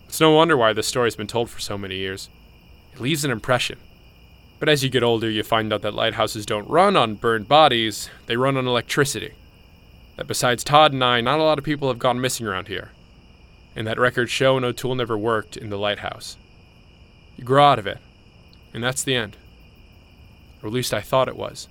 It's 0.08 0.20
no 0.20 0.32
wonder 0.32 0.58
why 0.58 0.74
this 0.74 0.88
story's 0.88 1.16
been 1.16 1.28
told 1.28 1.52
for 1.52 1.60
so 1.60 1.78
many 1.78 1.98
years. 1.98 2.32
It 2.92 3.00
leaves 3.00 3.24
an 3.24 3.30
impression. 3.30 3.78
But 4.60 4.68
as 4.68 4.84
you 4.84 4.90
get 4.90 5.04
older, 5.04 5.30
you 5.30 5.44
find 5.44 5.72
out 5.72 5.84
that 5.84 5.94
lighthouses 5.94 6.48
don't 6.48 6.68
run 6.68 6.96
on 6.96 7.14
burned 7.14 7.48
bodies, 7.48 8.10
they 8.26 8.36
run 8.36 8.58
on 8.58 8.66
electricity. 8.66 9.36
That 10.18 10.26
besides 10.26 10.64
Todd 10.64 10.92
and 10.92 11.04
I, 11.04 11.22
not 11.22 11.38
a 11.38 11.44
lot 11.44 11.60
of 11.60 11.64
people 11.64 11.90
have 11.90 12.00
gone 12.00 12.20
missing 12.20 12.48
around 12.48 12.68
here. 12.68 12.94
And 13.76 13.86
that 13.86 14.00
records 14.00 14.32
show 14.32 14.58
and 14.58 14.66
O'Toole 14.66 14.96
never 14.96 15.16
worked 15.16 15.56
in 15.56 15.70
the 15.70 15.78
lighthouse. 15.78 16.38
You 17.38 17.44
grow 17.44 17.64
out 17.64 17.78
of 17.78 17.86
it, 17.86 18.00
and 18.74 18.84
that's 18.84 19.04
the 19.04 19.14
end. 19.14 19.38
Or 20.64 20.68
at 20.68 20.74
least 20.74 20.96
I 20.96 21.02
thought 21.02 21.28
it 21.28 21.38
was. 21.38 21.68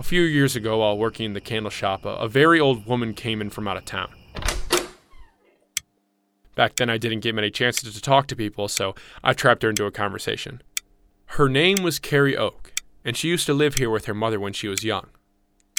A 0.00 0.02
few 0.02 0.22
years 0.22 0.56
ago, 0.56 0.78
while 0.78 0.96
working 0.96 1.26
in 1.26 1.32
the 1.34 1.42
candle 1.42 1.68
shop, 1.68 2.06
a, 2.06 2.26
very 2.26 2.58
old 2.58 2.86
woman 2.86 3.12
came 3.12 3.42
in 3.42 3.50
from 3.50 3.68
out 3.68 3.76
of 3.76 3.84
town. 3.84 4.10
Back 6.54 6.76
then, 6.76 6.88
I 6.88 6.96
didn't 6.96 7.20
get 7.20 7.34
many 7.34 7.50
chances 7.50 7.92
to 7.92 8.00
talk 8.00 8.26
to 8.28 8.34
people, 8.34 8.66
so 8.66 8.94
I 9.22 9.34
trapped 9.34 9.62
her 9.62 9.68
into 9.68 9.84
a 9.84 9.90
conversation. 9.90 10.62
Her 11.26 11.50
name 11.50 11.82
was 11.82 11.98
Carrie 11.98 12.34
Oak, 12.34 12.72
and 13.04 13.14
she 13.14 13.28
used 13.28 13.44
to 13.44 13.52
live 13.52 13.74
here 13.74 13.90
with 13.90 14.06
her 14.06 14.14
mother 14.14 14.40
when 14.40 14.54
she 14.54 14.68
was 14.68 14.84
young. 14.84 15.08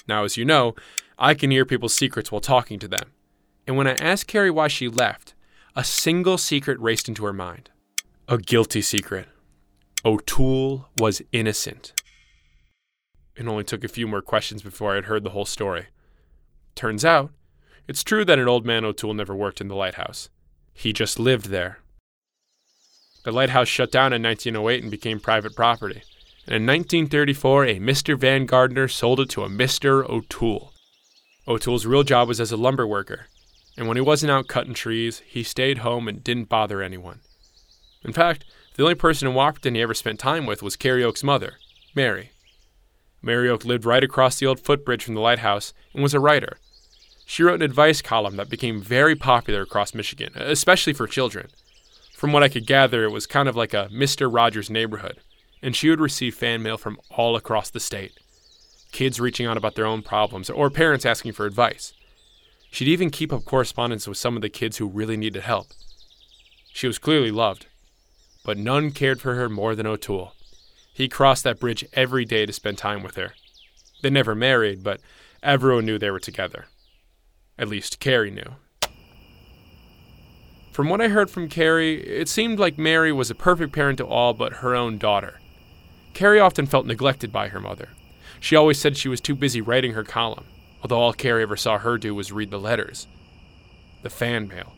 Now, 0.07 0.23
as 0.23 0.38
you 0.38 0.45
know, 0.45 0.75
I 1.17 1.34
can 1.34 1.49
hear 1.49 1.65
people's 1.65 1.95
secrets 1.95 2.31
while 2.31 2.41
talking 2.41 2.77
to 2.77 2.88
them. 2.88 3.13
And 3.65 3.75
when 3.75 3.88
I 3.88 3.93
asked 3.93 4.27
Carrie 4.27 4.51
why 4.51 4.67
she 4.67 4.88
left, 4.88 5.34
a 5.75 5.84
single 5.84 6.38
secret 6.38 6.79
raced 6.79 7.10
into 7.10 7.25
her 7.25 7.34
mind. 7.34 7.71
A 8.27 8.38
guilty 8.38 8.84
secret. 8.84 9.29
O'Toole 10.05 10.89
was 10.99 11.23
innocent. 11.31 11.93
It 13.41 13.47
only 13.47 13.63
took 13.63 13.84
a 13.84 13.88
few 13.88 14.08
more 14.08 14.21
questions 14.21 14.62
before 14.62 14.91
I 14.91 14.95
had 14.95 15.06
heard 15.06 15.23
the 15.23 15.32
whole 15.32 15.45
story. 15.45 15.88
Turns 16.75 17.04
out, 17.04 17.32
it's 17.88 18.04
true 18.04 18.23
that 18.23 18.38
an 18.38 18.47
old 18.47 18.67
man 18.67 18.86
O'Toole 18.86 19.15
never 19.15 19.36
worked 19.36 19.60
in 19.60 19.67
the 19.67 19.75
lighthouse. 19.75 20.30
He 20.75 20.93
just 20.93 21.19
lived 21.19 21.47
there. 21.47 21.80
The 23.23 23.32
lighthouse 23.32 23.67
shut 23.67 23.91
down 23.91 24.13
in 24.13 24.21
1908 24.21 24.84
and 24.84 24.91
became 24.91 25.19
private 25.19 25.56
property. 25.56 26.04
And 26.45 26.54
in 26.54 26.67
1934, 26.67 27.65
a 27.65 27.80
Mr. 27.80 28.15
Van 28.15 28.45
Gardner 28.45 28.88
sold 28.88 29.19
it 29.19 29.30
to 29.30 29.43
a 29.43 29.49
Mr. 29.49 30.08
O'Toole. 30.08 30.71
O'Toole's 31.47 31.88
real 31.88 32.04
job 32.04 32.27
was 32.27 32.39
as 32.39 32.51
a 32.51 32.58
lumber 32.58 32.86
worker, 32.86 33.25
and 33.75 33.88
when 33.88 33.97
he 33.97 34.01
wasn't 34.01 34.32
out 34.32 34.49
cutting 34.49 34.75
trees, 34.75 35.23
he 35.25 35.41
stayed 35.41 35.80
home 35.80 36.08
and 36.08 36.23
didn't 36.23 36.47
bother 36.47 36.84
anyone. 36.84 37.21
In 38.06 38.13
fact, 38.13 38.45
the 38.75 38.84
only 38.84 38.93
person 38.93 39.27
in 39.27 39.34
Whopperton 39.34 39.73
he 39.73 39.82
ever 39.82 39.95
spent 39.95 40.19
time 40.19 40.45
with 40.45 40.62
was 40.62 40.75
Carrie 40.75 41.04
Oak's 41.04 41.23
mother, 41.23 41.54
Mary. 41.95 42.30
Mary 43.21 43.49
Oak 43.49 43.65
lived 43.65 43.86
right 43.86 44.03
across 44.03 44.39
the 44.39 44.45
old 44.45 44.60
footbridge 44.60 45.03
from 45.03 45.13
the 45.13 45.21
lighthouse 45.21 45.73
and 45.93 46.01
was 46.01 46.13
a 46.13 46.19
writer. 46.19 46.57
She 47.25 47.43
wrote 47.43 47.55
an 47.55 47.62
advice 47.62 48.01
column 48.01 48.36
that 48.36 48.49
became 48.49 48.81
very 48.81 49.15
popular 49.15 49.62
across 49.62 49.93
Michigan, 49.93 50.34
especially 50.36 50.93
for 50.93 51.07
children. 51.07 51.49
From 52.13 52.34
what 52.34 52.43
I 52.43 52.49
could 52.49 52.67
gather, 52.67 53.03
it 53.03 53.12
was 53.12 53.25
kind 53.25 53.47
of 53.47 53.55
like 53.55 53.73
a 53.73 53.89
Mr. 53.91 54.31
Rogers 54.31 54.69
neighborhood, 54.69 55.19
and 55.62 55.75
she 55.75 55.89
would 55.89 55.99
receive 55.99 56.36
fan 56.36 56.62
mail 56.62 56.77
from 56.77 56.99
all 57.10 57.36
across 57.36 57.69
the 57.69 57.79
state. 57.79 58.13
Kids 58.91 59.19
reaching 59.19 59.45
out 59.45 59.57
about 59.57 59.75
their 59.75 59.86
own 59.86 60.01
problems, 60.01 60.49
or 60.49 60.69
parents 60.69 61.05
asking 61.05 61.31
for 61.31 61.45
advice. 61.45 61.93
She'd 62.71 62.88
even 62.88 63.10
keep 63.10 63.31
up 63.31 63.45
correspondence 63.45 64.07
with 64.07 64.17
some 64.17 64.36
of 64.36 64.41
the 64.41 64.49
kids 64.49 64.77
who 64.77 64.88
really 64.88 65.17
needed 65.17 65.43
help. 65.43 65.67
She 66.73 66.88
was 66.88 66.99
clearly 66.99 67.31
loved, 67.31 67.67
but 68.43 68.57
none 68.57 68.91
cared 68.91 69.21
for 69.21 69.36
her 69.36 69.49
more 69.49 69.75
than 69.75 69.88
O'Toole. 69.88 70.34
He 70.93 71.08
crossed 71.08 71.43
that 71.43 71.60
bridge 71.60 71.86
every 71.93 72.25
day 72.25 72.45
to 72.45 72.54
spend 72.54 72.77
time 72.77 73.04
with 73.04 73.15
her. 73.15 73.34
They 74.01 74.10
never 74.10 74.36
married, 74.36 74.84
but 74.84 74.99
everyone 75.41 75.86
knew 75.86 75.97
they 75.97 76.12
were 76.12 76.19
together. 76.19 76.65
At 77.58 77.67
least 77.67 77.99
Carrie 77.99 78.32
knew. 78.32 78.56
From 80.71 80.89
what 80.89 81.01
I 81.01 81.10
heard 81.10 81.30
from 81.30 81.49
Carrie, 81.49 82.01
it 82.08 82.30
seemed 82.30 82.58
like 82.58 82.77
Mary 82.77 83.12
was 83.12 83.30
a 83.30 83.36
perfect 83.36 83.73
parent 83.73 83.97
to 83.97 84.06
all 84.06 84.34
but 84.34 84.54
her 84.54 84.73
own 84.73 84.97
daughter. 84.97 85.39
Carrie 86.13 86.39
often 86.39 86.65
felt 86.65 86.86
neglected 86.86 87.32
by 87.32 87.49
her 87.49 87.60
mother. 87.60 87.89
She 88.39 88.56
always 88.56 88.80
said 88.80 88.97
she 88.97 89.10
was 89.10 89.21
too 89.21 89.36
busy 89.36 89.62
writing 89.62 89.93
her 89.93 90.04
column, 90.04 90.45
although 90.82 90.99
all 90.99 91.13
Carrie 91.13 91.43
ever 91.43 91.58
saw 91.58 91.77
her 91.77 91.97
do 91.97 92.15
was 92.15 92.32
read 92.32 92.51
the 92.51 92.60
letters. 92.60 93.08
The 94.01 94.10
fan 94.10 94.47
mail. 94.47 94.73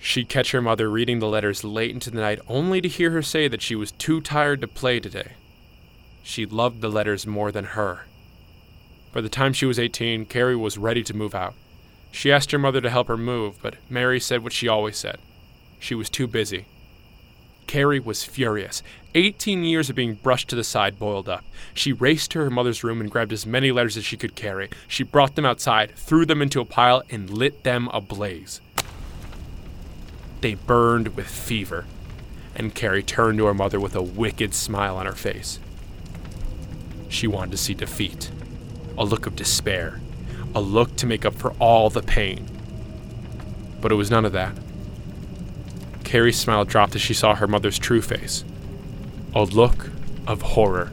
She'd 0.00 0.28
catch 0.28 0.52
her 0.52 0.62
mother 0.62 0.88
reading 0.88 1.18
the 1.18 1.28
letters 1.28 1.64
late 1.64 1.90
into 1.90 2.10
the 2.10 2.20
night 2.20 2.38
only 2.48 2.80
to 2.80 2.88
hear 2.88 3.10
her 3.10 3.22
say 3.22 3.48
that 3.48 3.62
she 3.62 3.74
was 3.74 3.92
too 3.92 4.20
tired 4.20 4.60
to 4.60 4.68
play 4.68 5.00
today. 5.00 5.32
She 6.22 6.46
loved 6.46 6.80
the 6.80 6.88
letters 6.88 7.26
more 7.26 7.50
than 7.50 7.64
her. 7.64 8.06
By 9.12 9.22
the 9.22 9.28
time 9.28 9.52
she 9.52 9.66
was 9.66 9.78
18, 9.78 10.26
Carrie 10.26 10.56
was 10.56 10.78
ready 10.78 11.02
to 11.02 11.16
move 11.16 11.34
out. 11.34 11.54
She 12.10 12.32
asked 12.32 12.52
her 12.52 12.58
mother 12.58 12.80
to 12.80 12.90
help 12.90 13.08
her 13.08 13.16
move, 13.16 13.60
but 13.62 13.76
Mary 13.88 14.20
said 14.20 14.42
what 14.42 14.52
she 14.52 14.68
always 14.68 14.96
said 14.96 15.18
she 15.78 15.94
was 15.94 16.10
too 16.10 16.26
busy. 16.26 16.66
Carrie 17.66 18.00
was 18.00 18.24
furious. 18.24 18.82
18 19.14 19.62
years 19.62 19.90
of 19.90 19.96
being 19.96 20.14
brushed 20.14 20.48
to 20.48 20.56
the 20.56 20.64
side 20.64 20.98
boiled 20.98 21.28
up. 21.28 21.44
She 21.74 21.92
raced 21.92 22.30
to 22.32 22.38
her 22.40 22.50
mother's 22.50 22.82
room 22.82 23.00
and 23.00 23.10
grabbed 23.10 23.32
as 23.32 23.46
many 23.46 23.70
letters 23.70 23.96
as 23.96 24.04
she 24.04 24.16
could 24.16 24.34
carry. 24.34 24.70
She 24.86 25.04
brought 25.04 25.36
them 25.36 25.44
outside, 25.44 25.94
threw 25.94 26.24
them 26.24 26.40
into 26.40 26.60
a 26.60 26.64
pile, 26.64 27.02
and 27.10 27.28
lit 27.28 27.64
them 27.64 27.88
ablaze. 27.92 28.60
They 30.40 30.54
burned 30.54 31.16
with 31.16 31.26
fever, 31.26 31.84
and 32.54 32.74
Carrie 32.74 33.02
turned 33.02 33.38
to 33.38 33.46
her 33.46 33.54
mother 33.54 33.80
with 33.80 33.94
a 33.96 34.02
wicked 34.02 34.54
smile 34.54 34.96
on 34.96 35.06
her 35.06 35.12
face. 35.12 35.58
She 37.08 37.26
wanted 37.26 37.52
to 37.52 37.56
see 37.56 37.74
defeat, 37.74 38.30
a 38.96 39.04
look 39.04 39.26
of 39.26 39.36
despair, 39.36 40.00
a 40.54 40.60
look 40.60 40.96
to 40.96 41.06
make 41.06 41.24
up 41.24 41.34
for 41.34 41.52
all 41.58 41.90
the 41.90 42.02
pain. 42.02 42.46
But 43.80 43.92
it 43.92 43.96
was 43.96 44.10
none 44.10 44.24
of 44.24 44.32
that. 44.32 44.56
Carrie's 46.04 46.38
smile 46.38 46.64
dropped 46.64 46.94
as 46.94 47.02
she 47.02 47.14
saw 47.14 47.34
her 47.34 47.46
mother's 47.46 47.78
true 47.78 48.00
face 48.02 48.44
a 49.34 49.44
look 49.44 49.90
of 50.26 50.42
horror. 50.42 50.90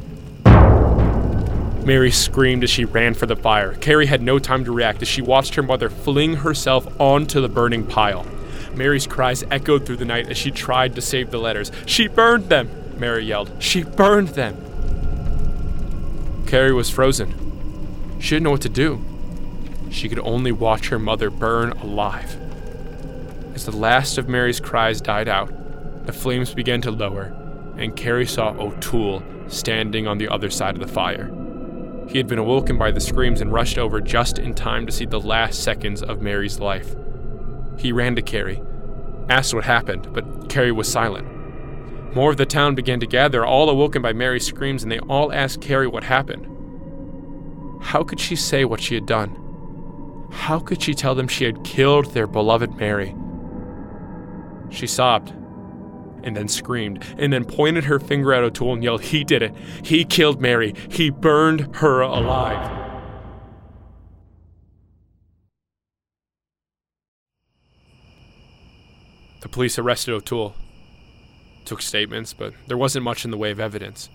Mary 1.85 2.11
screamed 2.11 2.63
as 2.63 2.69
she 2.69 2.83
ran 2.83 3.13
for 3.13 3.25
the 3.25 3.35
fire. 3.35 3.73
Carrie 3.75 4.07
had 4.07 4.21
no 4.21 4.39
time 4.39 4.65
to 4.65 4.71
react 4.71 5.01
as 5.01 5.07
she 5.07 5.21
watched 5.21 5.55
her 5.55 5.63
mother 5.63 5.89
fling 5.89 6.35
herself 6.35 6.87
onto 6.99 7.39
the 7.41 7.47
burning 7.47 7.85
pile. 7.85 8.25
Mary's 8.75 9.07
cries 9.07 9.43
echoed 9.49 9.85
through 9.85 9.97
the 9.97 10.05
night 10.05 10.29
as 10.29 10.37
she 10.37 10.51
tried 10.51 10.95
to 10.95 11.01
save 11.01 11.31
the 11.31 11.39
letters. 11.39 11.71
She 11.85 12.07
burned 12.07 12.49
them! 12.49 12.69
Mary 12.97 13.25
yelled. 13.25 13.51
She 13.59 13.83
burned 13.83 14.29
them! 14.29 14.55
Carrie 16.47 16.73
was 16.73 16.89
frozen. 16.89 17.33
She 18.19 18.35
didn't 18.35 18.43
know 18.43 18.51
what 18.51 18.61
to 18.61 18.69
do. 18.69 19.03
She 19.89 20.09
could 20.09 20.19
only 20.19 20.51
watch 20.51 20.89
her 20.89 20.99
mother 20.99 21.29
burn 21.29 21.71
alive. 21.71 22.37
As 23.53 23.65
the 23.65 23.75
last 23.75 24.17
of 24.17 24.27
Mary's 24.27 24.59
cries 24.59 25.01
died 25.01 25.27
out, 25.27 25.51
the 26.05 26.13
flames 26.13 26.53
began 26.53 26.81
to 26.81 26.91
lower, 26.91 27.33
and 27.77 27.95
Carrie 27.95 28.27
saw 28.27 28.49
O'Toole 28.51 29.23
standing 29.47 30.07
on 30.07 30.17
the 30.17 30.27
other 30.27 30.49
side 30.49 30.75
of 30.75 30.81
the 30.81 30.93
fire. 30.93 31.31
He 32.07 32.17
had 32.17 32.27
been 32.27 32.39
awoken 32.39 32.77
by 32.77 32.91
the 32.91 32.99
screams 32.99 33.41
and 33.41 33.51
rushed 33.51 33.77
over 33.77 33.99
just 34.01 34.37
in 34.37 34.53
time 34.53 34.85
to 34.85 34.91
see 34.91 35.05
the 35.05 35.19
last 35.19 35.63
seconds 35.63 36.03
of 36.03 36.21
Mary's 36.21 36.59
life. 36.59 36.95
He 37.77 37.91
ran 37.91 38.15
to 38.15 38.21
Carrie, 38.21 38.61
asked 39.29 39.53
what 39.53 39.65
happened, 39.65 40.13
but 40.13 40.49
Carrie 40.49 40.71
was 40.71 40.91
silent. 40.91 41.27
More 42.15 42.31
of 42.31 42.37
the 42.37 42.45
town 42.45 42.75
began 42.75 42.99
to 43.01 43.07
gather, 43.07 43.45
all 43.45 43.69
awoken 43.69 44.01
by 44.01 44.13
Mary's 44.13 44.45
screams, 44.45 44.83
and 44.83 44.91
they 44.91 44.99
all 44.99 45.33
asked 45.33 45.61
Carrie 45.61 45.87
what 45.87 46.05
happened. 46.05 46.47
How 47.81 48.03
could 48.03 48.19
she 48.19 48.35
say 48.35 48.63
what 48.63 48.81
she 48.81 48.95
had 48.95 49.05
done? 49.05 49.41
How 50.31 50.59
could 50.59 50.81
she 50.81 50.93
tell 50.93 51.15
them 51.15 51.27
she 51.27 51.43
had 51.45 51.63
killed 51.63 52.13
their 52.13 52.27
beloved 52.27 52.77
Mary? 52.77 53.15
She 54.69 54.87
sobbed, 54.87 55.33
and 56.23 56.35
then 56.35 56.47
screamed, 56.47 57.03
and 57.17 57.31
then 57.31 57.45
pointed 57.45 57.83
her 57.85 57.99
finger 57.99 58.33
at 58.33 58.43
O'Toole 58.43 58.73
and 58.73 58.83
yelled, 58.83 59.03
He 59.03 59.23
did 59.23 59.41
it! 59.41 59.53
He 59.83 60.05
killed 60.05 60.41
Mary! 60.41 60.73
He 60.89 61.09
burned 61.09 61.75
her 61.77 62.01
alive! 62.01 62.84
The 69.45 69.49
police 69.49 69.77
arrested 69.77 70.11
O'Toole, 70.11 70.55
took 71.65 71.79
statements, 71.79 72.33
but 72.33 72.55
there 72.65 72.79
wasn't 72.79 73.05
much 73.05 73.25
in 73.25 73.29
the 73.29 73.37
way 73.37 73.51
of 73.51 73.59
evidence. 73.59 74.09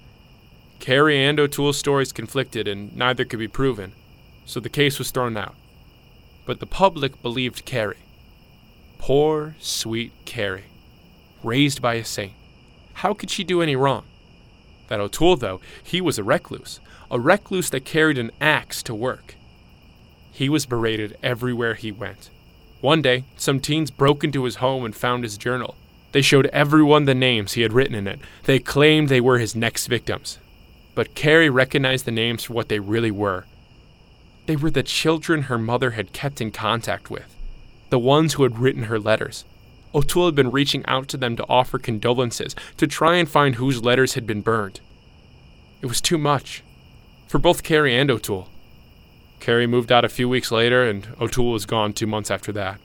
Carrie 0.80 1.24
and 1.24 1.38
O'Toole's 1.38 1.78
stories 1.78 2.10
conflicted, 2.10 2.66
and 2.66 2.96
neither 2.96 3.24
could 3.24 3.38
be 3.38 3.46
proven, 3.46 3.92
so 4.44 4.58
the 4.58 4.68
case 4.68 4.98
was 4.98 5.12
thrown 5.12 5.36
out. 5.36 5.54
But 6.46 6.58
the 6.58 6.66
public 6.66 7.22
believed 7.22 7.64
Carrie. 7.64 8.02
Poor, 8.98 9.54
sweet 9.60 10.10
Carrie, 10.24 10.64
raised 11.44 11.80
by 11.80 11.94
a 11.94 12.04
saint. 12.04 12.32
How 12.94 13.14
could 13.14 13.30
she 13.30 13.44
do 13.44 13.62
any 13.62 13.76
wrong? 13.76 14.06
That 14.88 14.98
O'Toole, 14.98 15.36
though, 15.36 15.60
he 15.80 16.00
was 16.00 16.18
a 16.18 16.24
recluse, 16.24 16.80
a 17.08 17.20
recluse 17.20 17.70
that 17.70 17.84
carried 17.84 18.18
an 18.18 18.32
axe 18.40 18.82
to 18.82 18.96
work. 18.96 19.36
He 20.32 20.48
was 20.48 20.66
berated 20.66 21.16
everywhere 21.22 21.74
he 21.74 21.92
went. 21.92 22.30
One 22.80 23.02
day, 23.02 23.24
some 23.36 23.60
teens 23.60 23.90
broke 23.90 24.24
into 24.24 24.44
his 24.44 24.56
home 24.56 24.84
and 24.84 24.94
found 24.94 25.22
his 25.22 25.36
journal. 25.36 25.74
They 26.12 26.22
showed 26.22 26.46
everyone 26.46 27.04
the 27.04 27.14
names 27.14 27.52
he 27.52 27.62
had 27.62 27.72
written 27.72 27.94
in 27.94 28.06
it. 28.06 28.18
They 28.44 28.58
claimed 28.58 29.08
they 29.08 29.20
were 29.20 29.38
his 29.38 29.54
next 29.54 29.86
victims. 29.86 30.38
But 30.94 31.14
Carrie 31.14 31.50
recognized 31.50 32.04
the 32.04 32.10
names 32.10 32.44
for 32.44 32.54
what 32.54 32.68
they 32.68 32.80
really 32.80 33.10
were. 33.10 33.44
They 34.46 34.56
were 34.56 34.70
the 34.70 34.82
children 34.82 35.42
her 35.42 35.58
mother 35.58 35.92
had 35.92 36.12
kept 36.12 36.40
in 36.40 36.50
contact 36.50 37.10
with, 37.10 37.36
the 37.90 37.98
ones 37.98 38.34
who 38.34 38.42
had 38.42 38.58
written 38.58 38.84
her 38.84 38.98
letters. 38.98 39.44
O'Toole 39.94 40.26
had 40.26 40.34
been 40.34 40.50
reaching 40.50 40.84
out 40.86 41.08
to 41.08 41.16
them 41.16 41.36
to 41.36 41.46
offer 41.48 41.78
condolences, 41.78 42.56
to 42.76 42.86
try 42.86 43.16
and 43.16 43.28
find 43.28 43.56
whose 43.56 43.82
letters 43.82 44.14
had 44.14 44.26
been 44.26 44.40
burned. 44.40 44.80
It 45.82 45.86
was 45.86 46.00
too 46.00 46.18
much. 46.18 46.62
For 47.28 47.38
both 47.38 47.62
Carrie 47.62 47.96
and 47.96 48.10
O'Toole. 48.10 48.48
Carrie 49.40 49.66
moved 49.66 49.90
out 49.90 50.04
a 50.04 50.08
few 50.08 50.28
weeks 50.28 50.52
later, 50.52 50.84
and 50.84 51.08
O'Toole 51.20 51.52
was 51.52 51.66
gone 51.66 51.92
two 51.92 52.06
months 52.06 52.30
after 52.30 52.52
that. 52.52 52.78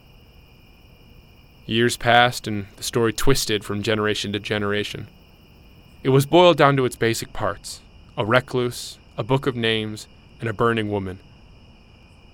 Years 1.66 1.98
passed, 1.98 2.48
and 2.48 2.68
the 2.78 2.84
story 2.84 3.12
twisted 3.12 3.64
from 3.64 3.84
generation 3.84 4.32
to 4.32 4.40
generation. 4.40 5.08
It 6.04 6.10
was 6.10 6.26
boiled 6.26 6.58
down 6.58 6.78
to 6.78 6.86
its 6.86 6.96
basic 6.96 7.34
parts 7.34 7.82
a 8.18 8.26
recluse, 8.26 8.98
a 9.18 9.24
book 9.24 9.46
of 9.46 9.58
names, 9.58 10.08
and 10.40 10.48
a 10.48 10.54
burning 10.54 10.90
woman. 10.90 11.20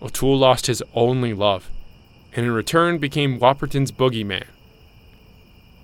O'Toole 0.02 0.38
lost 0.38 0.68
his 0.68 0.84
only 0.94 1.34
love, 1.34 1.70
and 2.36 2.46
in 2.46 2.52
return 2.52 3.00
became 3.00 3.40
Whopperton's 3.40 3.92
boogeyman. 3.92 4.46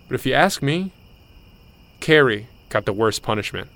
But 0.08 0.16
if 0.16 0.26
you 0.26 0.34
ask 0.34 0.62
me, 0.62 0.92
Carrie 2.00 2.48
got 2.70 2.86
the 2.86 2.94
worst 2.94 3.24
punishment. 3.24 3.70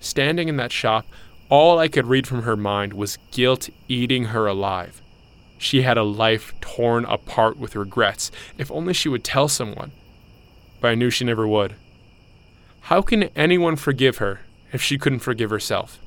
Standing 0.00 0.48
in 0.48 0.56
that 0.58 0.72
shop, 0.72 1.06
all 1.48 1.78
I 1.78 1.88
could 1.88 2.06
read 2.06 2.26
from 2.26 2.42
her 2.42 2.56
mind 2.56 2.92
was 2.92 3.18
guilt 3.30 3.68
eating 3.88 4.26
her 4.26 4.46
alive. 4.46 5.00
She 5.58 5.82
had 5.82 5.96
a 5.96 6.02
life 6.02 6.52
torn 6.60 7.04
apart 7.04 7.56
with 7.56 7.76
regrets. 7.76 8.30
If 8.58 8.70
only 8.70 8.92
she 8.92 9.08
would 9.08 9.24
tell 9.24 9.48
someone. 9.48 9.92
But 10.80 10.88
I 10.88 10.94
knew 10.94 11.10
she 11.10 11.24
never 11.24 11.46
would. 11.46 11.74
How 12.82 13.00
can 13.00 13.24
anyone 13.34 13.76
forgive 13.76 14.18
her 14.18 14.40
if 14.72 14.82
she 14.82 14.98
couldn't 14.98 15.20
forgive 15.20 15.50
herself? 15.50 15.98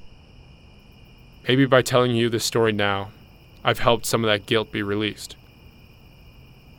Maybe 1.47 1.65
by 1.65 1.81
telling 1.81 2.15
you 2.15 2.29
this 2.29 2.45
story 2.45 2.71
now, 2.71 3.11
I've 3.63 3.79
helped 3.79 4.05
some 4.05 4.23
of 4.23 4.27
that 4.27 4.45
guilt 4.45 4.71
be 4.71 4.83
released. 4.83 5.35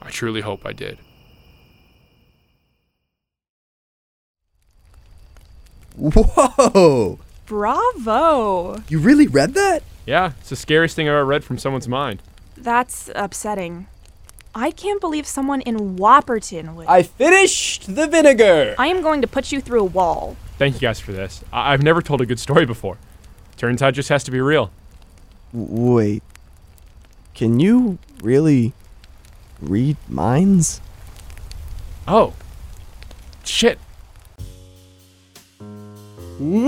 I 0.00 0.10
truly 0.10 0.42
hope 0.42 0.64
I 0.64 0.72
did. 0.72 0.98
Whoa! 5.96 7.18
Bravo! 7.48 8.82
You 8.88 8.98
really 8.98 9.26
read 9.26 9.54
that? 9.54 9.82
Yeah, 10.06 10.32
it's 10.40 10.50
the 10.50 10.56
scariest 10.56 10.94
thing 10.94 11.08
I've 11.08 11.14
ever 11.14 11.24
read 11.24 11.44
from 11.44 11.56
someone's 11.58 11.88
mind. 11.88 12.22
That's 12.56 13.10
upsetting. 13.14 13.86
I 14.54 14.70
can't 14.70 15.00
believe 15.00 15.26
someone 15.26 15.62
in 15.62 15.96
Whopperton 15.96 16.74
would. 16.74 16.86
I 16.86 17.02
finished 17.02 17.94
the 17.94 18.06
vinegar. 18.06 18.74
I 18.78 18.88
am 18.88 19.00
going 19.02 19.22
to 19.22 19.26
put 19.26 19.50
you 19.50 19.60
through 19.60 19.80
a 19.80 19.84
wall. 19.84 20.36
Thank 20.58 20.74
you 20.74 20.80
guys 20.80 21.00
for 21.00 21.12
this. 21.12 21.42
I- 21.52 21.72
I've 21.72 21.82
never 21.82 22.02
told 22.02 22.20
a 22.20 22.26
good 22.26 22.38
story 22.38 22.66
before. 22.66 22.98
Turns 23.56 23.80
out 23.82 23.90
it 23.90 23.92
just 23.92 24.08
has 24.10 24.24
to 24.24 24.30
be 24.30 24.40
real. 24.40 24.70
Wait. 25.52 26.22
Can 27.34 27.60
you 27.60 27.98
really 28.22 28.72
read 29.60 29.96
minds? 30.08 30.80
Oh. 32.06 32.34
Shit. 33.44 33.78
Ooh, 36.40 36.62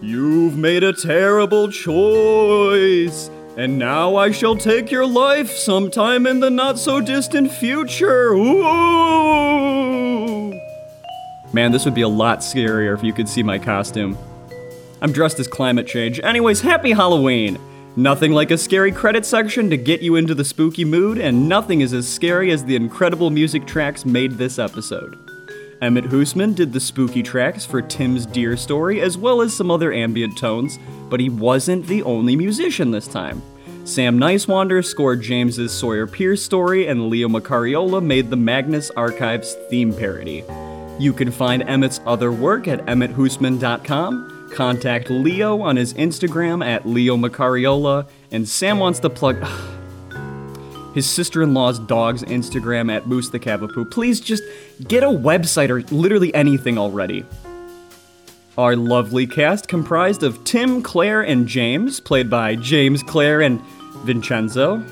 you've 0.00 0.58
made 0.58 0.82
a 0.82 0.92
terrible 0.92 1.70
choice. 1.70 3.30
And 3.56 3.78
now 3.78 4.16
I 4.16 4.32
shall 4.32 4.56
take 4.56 4.90
your 4.90 5.06
life 5.06 5.50
sometime 5.50 6.26
in 6.26 6.40
the 6.40 6.50
not 6.50 6.78
so 6.78 7.00
distant 7.00 7.52
future. 7.52 8.32
Ooh. 8.32 8.60
Man, 11.52 11.70
this 11.70 11.84
would 11.84 11.94
be 11.94 12.02
a 12.02 12.08
lot 12.08 12.40
scarier 12.40 12.92
if 12.94 13.04
you 13.04 13.12
could 13.12 13.28
see 13.28 13.42
my 13.42 13.58
costume. 13.58 14.18
I'm 15.00 15.12
dressed 15.12 15.38
as 15.38 15.46
climate 15.46 15.86
change. 15.86 16.18
Anyways, 16.20 16.60
happy 16.60 16.90
Halloween! 16.92 17.58
Nothing 17.96 18.32
like 18.32 18.50
a 18.50 18.58
scary 18.58 18.92
credit 18.92 19.26
section 19.26 19.70
to 19.70 19.76
get 19.76 20.00
you 20.00 20.16
into 20.16 20.34
the 20.34 20.44
spooky 20.44 20.84
mood, 20.84 21.18
and 21.18 21.48
nothing 21.48 21.82
is 21.82 21.92
as 21.92 22.08
scary 22.08 22.50
as 22.50 22.64
the 22.64 22.76
incredible 22.76 23.30
music 23.30 23.66
tracks 23.66 24.04
made 24.04 24.32
this 24.32 24.58
episode. 24.58 25.29
Emmett 25.82 26.04
Hoosman 26.04 26.54
did 26.54 26.74
the 26.74 26.80
spooky 26.80 27.22
tracks 27.22 27.64
for 27.64 27.80
Tim's 27.80 28.26
Deer 28.26 28.54
Story, 28.54 29.00
as 29.00 29.16
well 29.16 29.40
as 29.40 29.56
some 29.56 29.70
other 29.70 29.94
ambient 29.94 30.36
tones, 30.36 30.78
but 31.08 31.20
he 31.20 31.30
wasn't 31.30 31.86
the 31.86 32.02
only 32.02 32.36
musician 32.36 32.90
this 32.90 33.08
time. 33.08 33.42
Sam 33.84 34.18
Nicewander 34.18 34.84
scored 34.84 35.22
James's 35.22 35.72
Sawyer 35.72 36.06
Pierce 36.06 36.42
story, 36.42 36.86
and 36.86 37.08
Leo 37.08 37.28
Macariola 37.28 38.02
made 38.02 38.28
the 38.28 38.36
Magnus 38.36 38.90
Archives 38.90 39.54
theme 39.70 39.94
parody. 39.94 40.44
You 40.98 41.14
can 41.14 41.30
find 41.30 41.62
Emmett's 41.62 42.00
other 42.04 42.30
work 42.30 42.68
at 42.68 42.84
emmetthoosman.com. 42.84 44.50
Contact 44.52 45.08
Leo 45.08 45.62
on 45.62 45.76
his 45.76 45.94
Instagram 45.94 46.62
at 46.62 46.86
Leo 46.86 47.16
Macariola, 47.16 48.06
and 48.30 48.46
Sam 48.46 48.78
wants 48.78 48.98
to 49.00 49.08
plug 49.08 49.36
his 50.94 51.08
sister-in-law's 51.08 51.78
dog's 51.80 52.22
Instagram 52.24 52.90
at 52.90 53.06
Moose 53.06 53.30
the 53.30 53.38
Cavapoo. 53.38 53.90
Please 53.90 54.20
just 54.20 54.42
get 54.88 55.02
a 55.02 55.06
website 55.06 55.70
or 55.70 55.82
literally 55.94 56.34
anything 56.34 56.78
already. 56.78 57.24
Our 58.58 58.76
lovely 58.76 59.26
cast 59.26 59.68
comprised 59.68 60.22
of 60.22 60.42
Tim, 60.44 60.82
Claire, 60.82 61.22
and 61.22 61.46
James, 61.46 62.00
played 62.00 62.28
by 62.28 62.56
James, 62.56 63.02
Claire, 63.02 63.40
and 63.40 63.60
Vincenzo. 64.04 64.84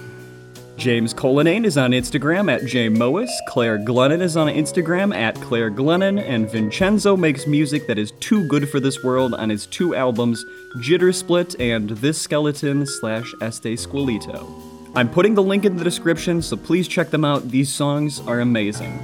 James 0.76 1.12
Colonnane 1.12 1.64
is 1.64 1.76
on 1.76 1.90
Instagram 1.90 2.48
at 2.50 2.62
jmois. 2.62 3.28
Claire 3.48 3.78
Glennon 3.80 4.20
is 4.20 4.36
on 4.36 4.46
Instagram 4.46 5.12
at 5.12 5.34
Claire 5.40 5.72
Glennon, 5.72 6.22
and 6.22 6.48
Vincenzo 6.48 7.16
makes 7.16 7.48
music 7.48 7.88
that 7.88 7.98
is 7.98 8.12
too 8.20 8.46
good 8.46 8.68
for 8.68 8.78
this 8.78 9.02
world 9.02 9.34
on 9.34 9.50
his 9.50 9.66
two 9.66 9.96
albums, 9.96 10.44
Jitter 10.76 11.12
Split 11.12 11.60
and 11.60 11.90
This 11.90 12.22
Skeleton 12.22 12.86
slash 12.86 13.34
Este 13.40 13.74
Squilito. 13.74 14.77
I'm 14.98 15.08
putting 15.08 15.36
the 15.36 15.44
link 15.44 15.64
in 15.64 15.76
the 15.76 15.84
description, 15.84 16.42
so 16.42 16.56
please 16.56 16.88
check 16.88 17.10
them 17.10 17.24
out. 17.24 17.50
These 17.50 17.72
songs 17.72 18.18
are 18.26 18.40
amazing. 18.40 18.98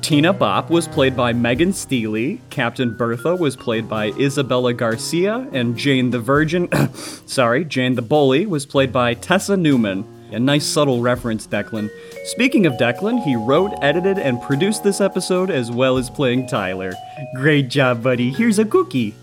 Tina 0.00 0.32
Bopp 0.32 0.70
was 0.70 0.86
played 0.86 1.16
by 1.16 1.32
Megan 1.32 1.72
Steely, 1.72 2.40
Captain 2.50 2.96
Bertha 2.96 3.34
was 3.34 3.56
played 3.56 3.88
by 3.88 4.12
Isabella 4.12 4.72
Garcia, 4.72 5.48
and 5.50 5.76
Jane 5.76 6.10
the 6.10 6.20
Virgin, 6.20 6.68
sorry, 7.26 7.64
Jane 7.64 7.96
the 7.96 8.00
Bully 8.00 8.46
was 8.46 8.64
played 8.64 8.92
by 8.92 9.14
Tessa 9.14 9.56
Newman. 9.56 10.06
A 10.30 10.38
nice 10.38 10.66
subtle 10.66 11.00
reference, 11.00 11.48
Declan. 11.48 11.90
Speaking 12.26 12.64
of 12.64 12.74
Declan, 12.74 13.20
he 13.24 13.34
wrote, 13.34 13.72
edited, 13.82 14.20
and 14.20 14.40
produced 14.40 14.84
this 14.84 15.00
episode 15.00 15.50
as 15.50 15.68
well 15.68 15.98
as 15.98 16.10
playing 16.10 16.46
Tyler. 16.46 16.92
Great 17.34 17.68
job, 17.68 18.04
buddy. 18.04 18.30
Here's 18.30 18.60
a 18.60 18.64
cookie. 18.64 19.16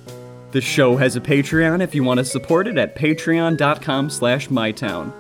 The 0.52 0.60
show 0.60 0.98
has 0.98 1.16
a 1.16 1.22
Patreon 1.22 1.82
if 1.82 1.96
you 1.96 2.04
want 2.04 2.18
to 2.18 2.26
support 2.26 2.68
it 2.68 2.78
at 2.78 2.98
patreon.com 2.98 4.10
slash 4.10 4.50
mytown. 4.50 5.14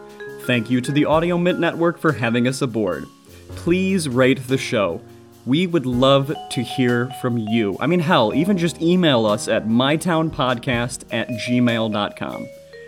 Thank 0.51 0.69
you 0.69 0.81
to 0.81 0.91
the 0.91 1.05
Audio 1.05 1.37
Mint 1.37 1.61
Network 1.61 1.97
for 1.97 2.11
having 2.11 2.45
us 2.45 2.61
aboard. 2.61 3.07
Please 3.55 4.09
rate 4.09 4.49
the 4.49 4.57
show. 4.57 4.99
We 5.45 5.65
would 5.65 5.85
love 5.85 6.35
to 6.49 6.61
hear 6.61 7.09
from 7.21 7.37
you. 7.37 7.77
I 7.79 7.87
mean, 7.87 8.01
hell, 8.01 8.33
even 8.35 8.57
just 8.57 8.81
email 8.81 9.25
us 9.25 9.47
at 9.47 9.65
mytownpodcast 9.65 11.05
at 11.13 11.29
gmail.com. 11.29 12.47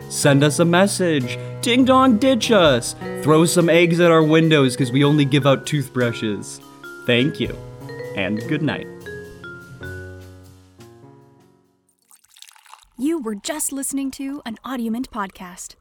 Send 0.09 0.43
us 0.43 0.59
a 0.59 0.66
message. 0.66 1.39
Ding 1.61 1.86
dong, 1.86 2.18
ditch 2.18 2.51
us. 2.51 2.95
Throw 3.22 3.45
some 3.45 3.70
eggs 3.70 4.01
at 4.01 4.11
our 4.11 4.24
windows 4.24 4.74
because 4.74 4.91
we 4.91 5.05
only 5.05 5.24
give 5.24 5.47
out 5.47 5.66
toothbrushes. 5.66 6.59
Thank 7.05 7.39
you, 7.39 7.57
and 8.18 8.39
good 8.49 8.61
night. 8.61 8.88
You 12.97 13.22
were 13.22 13.36
just 13.36 13.72
listening 13.72 14.11
to 14.11 14.41
an 14.45 14.57
Audiomint 14.66 15.07
podcast. 15.07 15.76